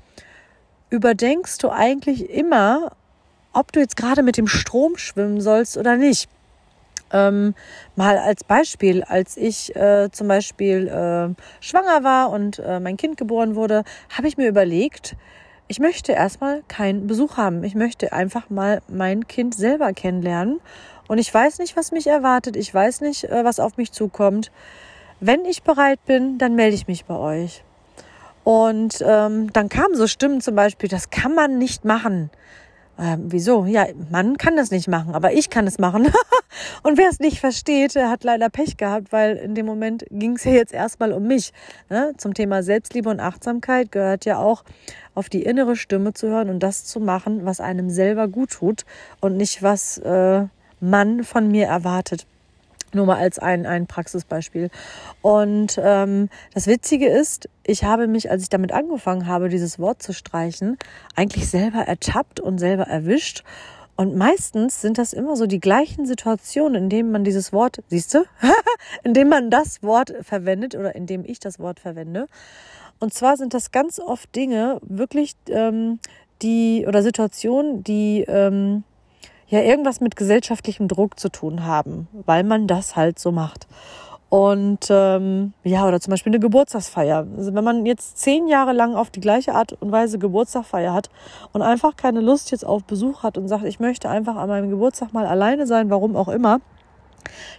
überdenkst 0.93 1.59
du 1.59 1.71
eigentlich 1.71 2.29
immer, 2.29 2.93
ob 3.53 3.73
du 3.73 3.81
jetzt 3.81 3.97
gerade 3.97 4.23
mit 4.23 4.37
dem 4.37 4.47
Strom 4.47 4.99
schwimmen 4.99 5.41
sollst 5.41 5.79
oder 5.79 5.97
nicht. 5.97 6.29
Ähm, 7.13 7.55
mal 7.97 8.19
als 8.19 8.45
Beispiel, 8.45 9.03
als 9.03 9.37
ich 9.37 9.75
äh, 9.75 10.11
zum 10.13 10.29
Beispiel 10.29 10.89
äh, 10.89 11.35
schwanger 11.65 12.05
war 12.05 12.31
und 12.31 12.59
äh, 12.59 12.79
mein 12.79 12.97
Kind 12.97 13.17
geboren 13.17 13.55
wurde, 13.55 13.85
habe 14.17 14.29
ich 14.29 14.37
mir 14.37 14.49
überlegt, 14.49 15.17
ich 15.69 15.79
möchte 15.79 16.13
erstmal 16.13 16.63
keinen 16.69 17.07
Besuch 17.07 17.39
haben. 17.39 17.65
Ich 17.65 17.75
möchte 17.75 18.13
einfach 18.13 18.51
mal 18.51 18.83
mein 18.89 19.27
Kind 19.27 19.55
selber 19.55 19.93
kennenlernen. 19.95 20.61
Und 21.09 21.19
ich 21.19 21.33
weiß 21.33 21.59
nicht, 21.59 21.77
was 21.77 21.93
mich 21.93 22.07
erwartet. 22.07 22.57
Ich 22.57 22.73
weiß 22.73 23.01
nicht, 23.01 23.25
äh, 23.25 23.45
was 23.45 23.61
auf 23.61 23.79
mich 23.79 23.93
zukommt. 23.93 24.51
Wenn 25.21 25.45
ich 25.47 25.63
bereit 25.63 26.05
bin, 26.05 26.37
dann 26.37 26.55
melde 26.55 26.75
ich 26.75 26.89
mich 26.89 27.07
bei 27.07 27.17
euch. 27.17 27.65
Und 28.45 29.03
ähm, 29.07 29.53
dann 29.53 29.69
kamen 29.69 29.95
so 29.95 30.07
Stimmen 30.07 30.41
zum 30.41 30.55
Beispiel, 30.55 30.89
das 30.89 31.11
kann 31.11 31.35
man 31.35 31.59
nicht 31.59 31.85
machen. 31.85 32.31
Ähm, 32.99 33.25
wieso? 33.29 33.65
Ja, 33.65 33.87
man 34.11 34.37
kann 34.37 34.57
das 34.57 34.71
nicht 34.71 34.87
machen, 34.87 35.15
aber 35.15 35.33
ich 35.33 35.49
kann 35.49 35.67
es 35.67 35.79
machen. 35.79 36.13
und 36.83 36.99
wer 36.99 37.09
es 37.09 37.21
nicht 37.21 37.41
versteht, 37.41 37.95
der 37.95 38.11
hat 38.11 38.23
leider 38.23 38.51
Pech 38.51 38.77
gehabt, 38.77 39.13
weil 39.13 39.37
in 39.37 39.55
dem 39.55 39.65
Moment 39.65 40.05
ging 40.11 40.37
es 40.37 40.45
ja 40.45 40.53
jetzt 40.53 40.75
erstmal 40.75 41.13
um 41.13 41.27
mich. 41.27 41.53
Ne? 41.89 42.13
Zum 42.19 42.35
Thema 42.35 42.63
Selbstliebe 42.63 43.09
und 43.09 43.21
Achtsamkeit 43.21 43.91
gehört 43.93 44.25
ja 44.25 44.39
auch 44.39 44.65
auf 45.15 45.29
die 45.29 45.43
innere 45.43 45.77
Stimme 45.77 46.13
zu 46.13 46.29
hören 46.29 46.51
und 46.51 46.61
das 46.61 46.85
zu 46.85 47.01
machen, 47.01 47.47
was 47.47 47.61
einem 47.61 47.89
selber 47.89 48.29
gut 48.29 48.51
tut 48.51 48.85
und 49.21 49.37
nicht 49.37 49.63
was 49.63 49.99
äh, 49.99 50.45
man 50.81 51.25
von 51.25 51.49
mir 51.49 51.67
erwartet. 51.67 52.27
Nur 52.95 53.07
mal 53.07 53.19
als 53.19 53.39
ein, 53.39 53.67
ein 53.67 53.87
Praxisbeispiel. 53.87 54.71
Und 55.23 55.81
ähm, 55.83 56.29
das 56.53 56.67
Witzige 56.67 57.09
ist, 57.09 57.49
ich 57.65 57.85
habe 57.85 58.07
mich, 58.07 58.31
als 58.31 58.43
ich 58.43 58.49
damit 58.49 58.73
angefangen 58.73 59.27
habe, 59.27 59.49
dieses 59.49 59.79
Wort 59.79 60.03
zu 60.03 60.13
streichen, 60.13 60.77
eigentlich 61.17 61.49
selber 61.49 61.81
ertappt 61.81 62.41
und 62.41 62.59
selber 62.59 62.85
erwischt. 62.85 63.45
Und 63.97 64.17
meistens 64.17 64.81
sind 64.81 64.99
das 64.99 65.13
immer 65.13 65.37
so 65.37 65.47
die 65.47 65.61
gleichen 65.61 66.07
Situationen, 66.07 66.85
in 66.85 66.89
denen 66.89 67.13
man 67.13 67.25
dieses 67.25 67.53
Wort, 67.53 67.83
siehst 67.89 68.15
du, 68.15 68.25
in 69.05 69.15
dem 69.15 69.29
man 69.29 69.51
das 69.51 69.83
Wort 69.83 70.13
verwendet 70.23 70.75
oder 70.75 70.95
in 70.95 71.07
dem 71.07 71.25
ich 71.25 71.41
das 71.41 71.59
Wort 71.59 71.81
verwende. 71.81 72.27
Und 72.99 73.13
zwar 73.13 73.37
sind 73.37 73.53
das 73.53 73.71
ganz 73.71 73.99
oft 73.99 74.35
Dinge, 74.35 74.81
wirklich, 74.83 75.35
ähm, 75.49 75.99
die 76.43 76.85
oder 76.87 77.03
Situationen, 77.03 77.85
die 77.85 78.25
ähm, 78.27 78.85
ja 79.53 79.61
irgendwas 79.61 80.01
mit 80.01 80.17
gesellschaftlichem 80.17 80.89
Druck 80.89 81.21
zu 81.21 81.29
tun 81.29 81.65
haben, 81.65 82.09
weil 82.25 82.43
man 82.43 82.67
das 82.67 82.97
halt 82.97 83.19
so 83.19 83.31
macht. 83.33 83.67
Und 84.31 84.87
ähm, 84.89 85.53
ja, 85.63 85.87
oder 85.87 86.01
zum 86.01 86.13
Beispiel 86.13 86.31
eine 86.31 86.41
Geburtstagsfeier. 86.41 87.27
Also 87.37 87.53
wenn 87.53 87.63
man 87.63 87.85
jetzt 87.85 88.17
zehn 88.17 88.49
Jahre 88.49 88.73
lang 88.73 88.95
auf 88.95 89.11
die 89.11 89.21
gleiche 89.21 89.55
Art 89.55 89.75
und 89.75 89.93
Weise 89.93 90.19
Geburtstagsfeier 90.19 90.95
hat 90.95 91.11
und 91.53 91.61
einfach 91.61 91.97
keine 91.97 92.23
Lust 92.23 92.51
jetzt 92.51 92.65
auf 92.65 92.83
Besuch 92.85 93.23
hat 93.23 93.37
und 93.37 93.47
sagt, 93.47 93.65
ich 93.65 93.79
möchte 93.79 94.09
einfach 94.09 94.37
an 94.37 94.49
meinem 94.49 94.71
Geburtstag 94.71 95.13
mal 95.13 95.27
alleine 95.27 95.67
sein, 95.67 95.91
warum 95.91 96.17
auch 96.17 96.29
immer, 96.29 96.63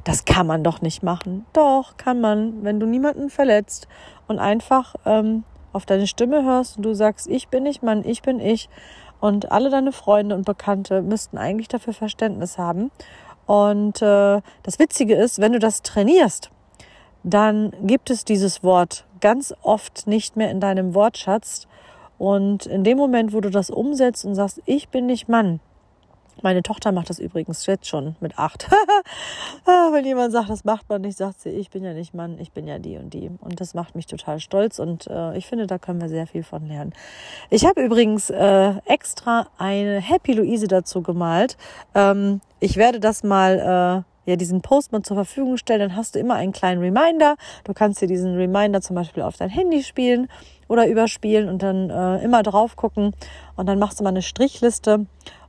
das 0.03 0.25
kann 0.25 0.47
man 0.47 0.63
doch 0.63 0.81
nicht 0.81 1.03
machen. 1.03 1.45
Doch, 1.53 1.95
kann 1.97 2.19
man, 2.19 2.63
wenn 2.63 2.79
du 2.79 2.87
niemanden 2.87 3.29
verletzt 3.29 3.87
und 4.27 4.39
einfach 4.39 4.95
ähm, 5.05 5.43
auf 5.73 5.85
deine 5.85 6.07
Stimme 6.07 6.43
hörst 6.43 6.77
und 6.77 6.83
du 6.83 6.95
sagst, 6.95 7.27
ich 7.27 7.49
bin 7.49 7.61
nicht 7.61 7.83
Mann, 7.83 8.03
ich 8.03 8.23
bin 8.23 8.39
ich 8.39 8.67
und 9.23 9.53
alle 9.53 9.69
deine 9.69 9.93
Freunde 9.93 10.35
und 10.35 10.45
Bekannte 10.45 11.01
müssten 11.01 11.37
eigentlich 11.37 11.69
dafür 11.69 11.93
Verständnis 11.93 12.57
haben. 12.57 12.91
Und 13.45 14.01
äh, 14.01 14.41
das 14.63 14.79
Witzige 14.79 15.15
ist, 15.15 15.39
wenn 15.39 15.53
du 15.53 15.59
das 15.59 15.81
trainierst, 15.81 16.51
dann 17.23 17.71
gibt 17.83 18.09
es 18.09 18.25
dieses 18.25 18.65
Wort 18.65 19.05
ganz 19.21 19.53
oft 19.61 20.07
nicht 20.07 20.35
mehr 20.35 20.51
in 20.51 20.59
deinem 20.59 20.93
Wortschatz. 20.93 21.69
Und 22.17 22.65
in 22.65 22.83
dem 22.83 22.97
Moment, 22.97 23.31
wo 23.31 23.39
du 23.39 23.49
das 23.49 23.69
umsetzt 23.69 24.25
und 24.25 24.35
sagst, 24.35 24.61
ich 24.65 24.89
bin 24.89 25.05
nicht 25.05 25.29
Mann, 25.29 25.61
meine 26.43 26.61
Tochter 26.61 26.91
macht 26.91 27.09
das 27.09 27.19
übrigens 27.19 27.65
jetzt 27.65 27.87
schon 27.87 28.15
mit 28.19 28.37
acht. 28.37 28.69
Ah, 29.65 29.89
wenn 29.93 30.05
jemand 30.05 30.33
sagt, 30.33 30.49
das 30.49 30.65
macht 30.65 30.89
man 30.89 31.01
nicht, 31.01 31.17
sagt 31.17 31.39
sie, 31.39 31.49
ich 31.49 31.69
bin 31.69 31.83
ja 31.83 31.93
nicht 31.93 32.13
Mann, 32.13 32.37
ich 32.39 32.51
bin 32.51 32.67
ja 32.67 32.79
die 32.79 32.97
und 32.97 33.13
die. 33.13 33.29
Und 33.39 33.61
das 33.61 33.73
macht 33.73 33.95
mich 33.95 34.07
total 34.07 34.39
stolz 34.39 34.77
und 34.79 35.07
äh, 35.07 35.37
ich 35.37 35.47
finde, 35.47 35.67
da 35.67 35.77
können 35.77 36.01
wir 36.01 36.09
sehr 36.09 36.27
viel 36.27 36.43
von 36.43 36.67
lernen. 36.67 36.93
Ich 37.49 37.65
habe 37.65 37.81
übrigens 37.81 38.29
äh, 38.29 38.73
extra 38.85 39.47
eine 39.57 40.01
Happy 40.01 40.33
Luise 40.33 40.67
dazu 40.67 41.01
gemalt. 41.01 41.57
Ähm, 41.95 42.41
ich 42.59 42.75
werde 42.75 42.99
das 42.99 43.23
mal 43.23 44.03
äh, 44.25 44.29
ja 44.29 44.35
diesen 44.35 44.61
Post 44.61 44.91
mal 44.91 45.01
zur 45.01 45.15
Verfügung 45.15 45.57
stellen, 45.57 45.79
dann 45.79 45.95
hast 45.95 46.15
du 46.15 46.19
immer 46.19 46.35
einen 46.35 46.51
kleinen 46.51 46.81
Reminder. 46.81 47.35
Du 47.63 47.73
kannst 47.73 48.01
dir 48.01 48.07
diesen 48.07 48.35
Reminder 48.35 48.81
zum 48.81 48.95
Beispiel 48.95 49.23
auf 49.23 49.37
dein 49.37 49.49
Handy 49.49 49.83
spielen 49.83 50.27
oder 50.67 50.87
überspielen 50.87 51.49
und 51.49 51.61
dann 51.61 51.89
äh, 51.89 52.23
immer 52.23 52.43
drauf 52.43 52.75
gucken 52.75 53.13
und 53.55 53.67
dann 53.67 53.79
machst 53.79 53.99
du 53.99 54.03
mal 54.03 54.09
eine 54.09 54.21
Strichliste 54.21 55.05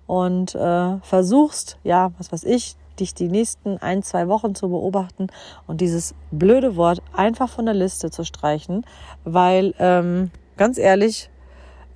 und 0.06 0.54
äh, 0.54 0.98
versuchst, 1.00 1.78
ja, 1.84 2.12
was 2.18 2.32
weiß 2.32 2.44
ich, 2.44 2.76
dich 3.00 3.14
die 3.14 3.28
nächsten 3.28 3.78
ein, 3.78 4.02
zwei 4.02 4.28
Wochen 4.28 4.54
zu 4.54 4.68
beobachten 4.68 5.28
und 5.66 5.80
dieses 5.80 6.14
blöde 6.30 6.76
Wort 6.76 7.02
einfach 7.12 7.48
von 7.48 7.64
der 7.64 7.74
Liste 7.74 8.10
zu 8.10 8.24
streichen, 8.24 8.84
weil 9.24 9.74
ähm, 9.78 10.30
ganz 10.56 10.78
ehrlich, 10.78 11.30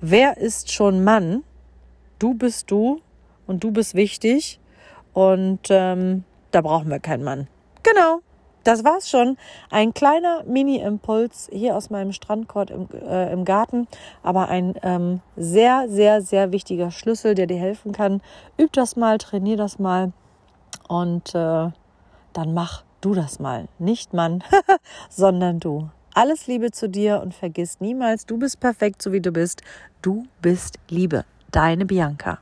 wer 0.01 0.37
ist 0.37 0.71
schon 0.71 1.03
Mann? 1.03 1.43
Du 2.17 2.33
bist 2.33 2.69
du 2.69 2.99
und 3.47 3.63
du 3.63 3.71
bist 3.71 3.95
wichtig 3.95 4.59
und 5.13 5.67
ähm, 5.69 6.25
da 6.51 6.61
brauchen 6.61 6.89
wir 6.89 6.99
keinen 6.99 7.23
Mann. 7.23 7.47
Genau. 7.83 8.19
Das 8.63 8.83
war's 8.83 9.09
schon. 9.09 9.37
Ein 9.69 9.93
kleiner 9.93 10.43
Mini-Impuls 10.45 11.49
hier 11.51 11.75
aus 11.75 11.89
meinem 11.89 12.11
Strandkorb 12.11 12.69
im, 12.69 12.87
äh, 13.07 13.31
im 13.31 13.45
Garten, 13.45 13.87
aber 14.23 14.49
ein 14.49 14.75
ähm, 14.83 15.21
sehr, 15.35 15.87
sehr, 15.89 16.21
sehr 16.21 16.51
wichtiger 16.51 16.91
Schlüssel, 16.91 17.35
der 17.35 17.47
dir 17.47 17.57
helfen 17.57 17.91
kann. 17.91 18.21
Üb 18.59 18.71
das 18.73 18.95
mal, 18.95 19.17
trainier 19.17 19.57
das 19.57 19.79
mal 19.79 20.11
und 20.87 21.33
äh, 21.35 21.69
dann 22.33 22.53
mach 22.53 22.83
du 23.01 23.13
das 23.13 23.39
mal. 23.39 23.67
Nicht 23.79 24.13
Mann, 24.13 24.43
sondern 25.09 25.59
du. 25.59 25.89
Alles 26.13 26.47
Liebe 26.47 26.71
zu 26.71 26.89
dir 26.89 27.21
und 27.21 27.33
vergiss 27.33 27.79
niemals, 27.79 28.25
du 28.25 28.37
bist 28.37 28.59
perfekt, 28.59 29.01
so 29.01 29.11
wie 29.11 29.21
du 29.21 29.31
bist. 29.31 29.61
Du 30.01 30.25
bist 30.41 30.79
Liebe. 30.89 31.23
Deine 31.51 31.85
Bianca. 31.85 32.39